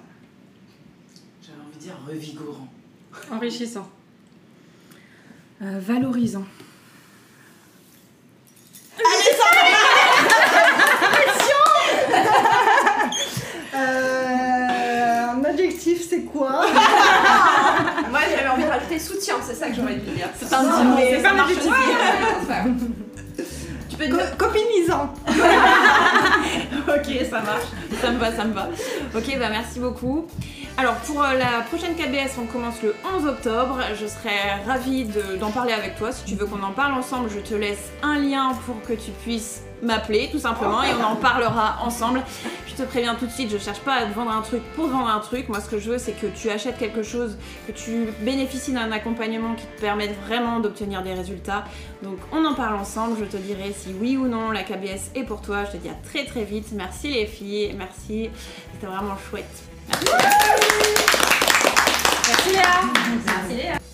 J'avais 1.42 1.58
envie 1.60 1.76
de 1.76 1.80
dire 1.80 1.94
revigorant. 2.06 2.68
Enrichissant. 3.30 3.88
Euh, 5.62 5.78
valorisant. 5.80 6.44
Euh, 13.75 15.26
un 15.34 15.44
adjectif, 15.44 16.06
c'est 16.08 16.22
quoi 16.22 16.50
Moi 18.10 18.20
j'avais 18.30 18.48
envie 18.48 18.62
de 18.64 18.68
rajouter 18.68 18.98
soutien, 18.98 19.34
c'est 19.46 19.54
ça 19.54 19.68
que 19.68 19.75
j'aurais 19.76 19.96
dû 19.96 20.10
dire. 20.12 20.28
C'est 20.40 20.52
un 20.54 20.62
mot, 20.62 20.96
marche 21.34 21.50
aussi. 21.52 21.58
aussi. 21.60 21.68
Ouais, 21.68 22.64
Tu 23.90 23.96
peux 23.96 24.06
dire 24.06 24.36
Co- 24.36 24.46
Copinisant. 24.46 25.12
Ça 27.30 27.40
marche. 27.40 27.66
Ça 28.00 28.11
me 28.11 28.18
va, 28.18 28.33
ça 28.33 28.45
me 28.45 28.52
va. 28.52 28.68
Ok, 29.14 29.37
bah 29.38 29.49
merci 29.50 29.78
beaucoup. 29.80 30.26
Alors 30.78 30.95
pour 30.97 31.23
euh, 31.23 31.33
la 31.35 31.62
prochaine 31.62 31.95
KBS, 31.95 32.38
on 32.38 32.47
commence 32.47 32.83
le 32.83 32.95
11 33.16 33.26
octobre. 33.26 33.78
Je 33.99 34.06
serais 34.06 34.62
ravie 34.66 35.04
de- 35.04 35.37
d'en 35.40 35.50
parler 35.50 35.73
avec 35.73 35.97
toi. 35.97 36.12
Si 36.12 36.25
tu 36.25 36.35
veux 36.35 36.47
qu'on 36.47 36.62
en 36.62 36.73
parle 36.73 36.92
ensemble, 36.95 37.30
je 37.30 37.40
te 37.40 37.54
laisse 37.54 37.90
un 38.02 38.18
lien 38.18 38.52
pour 38.66 38.83
que 38.83 38.92
tu 38.92 39.11
puisses 39.23 39.62
m'appeler 39.83 40.28
tout 40.30 40.38
simplement 40.38 40.83
et 40.83 40.88
on 40.99 41.04
en 41.04 41.16
parlera 41.16 41.78
ensemble. 41.83 42.23
Je 42.66 42.75
te 42.75 42.83
préviens 42.83 43.14
tout 43.14 43.26
de 43.26 43.30
suite, 43.30 43.50
je 43.50 43.59
cherche 43.59 43.80
pas 43.80 43.95
à 43.95 44.06
te 44.06 44.14
vendre 44.14 44.30
un 44.30 44.42
truc 44.42 44.62
pour 44.75 44.88
vendre 44.88 45.09
un 45.09 45.21
truc. 45.21 45.49
Moi 45.49 45.61
ce 45.61 45.68
que 45.68 45.78
je 45.78 45.90
veux 45.90 45.99
c'est 45.99 46.12
que 46.12 46.26
tu 46.26 46.50
achètes 46.50 46.78
quelque 46.78 47.02
chose, 47.02 47.37
que 47.66 47.73
tu 47.73 48.09
bénéficies 48.21 48.73
d'un 48.73 48.92
accompagnement 48.92 49.54
qui 49.54 49.66
te 49.66 49.80
permette 49.80 50.16
vraiment 50.26 50.61
d'obtenir 50.61 51.02
des 51.02 51.14
résultats. 51.14 51.64
Donc 52.02 52.18
on 52.33 52.45
en 52.45 52.54
parle 52.54 52.76
ensemble, 52.76 53.16
je 53.18 53.25
te 53.25 53.37
dirai 53.37 53.75
si 53.76 53.95
oui 54.00 54.16
ou 54.16 54.26
non 54.26 54.50
la 54.50 54.62
KBS 54.62 55.11
est 55.14 55.25
pour 55.25 55.40
toi. 55.40 55.64
Je 55.64 55.73
te 55.73 55.76
dis 55.76 55.88
à 55.88 55.95
très 55.95 56.25
très 56.25 56.45
vite. 56.45 56.68
Merci 56.73 57.12
les 57.12 57.26
filles, 57.26 57.75
merci. 57.76 58.30
C'était 58.73 58.87
vraiment 58.87 59.16
chouette. 59.30 59.45
Merci 62.28 62.50
Léa 62.50 62.80
Merci 63.25 63.56
Léa 63.56 63.86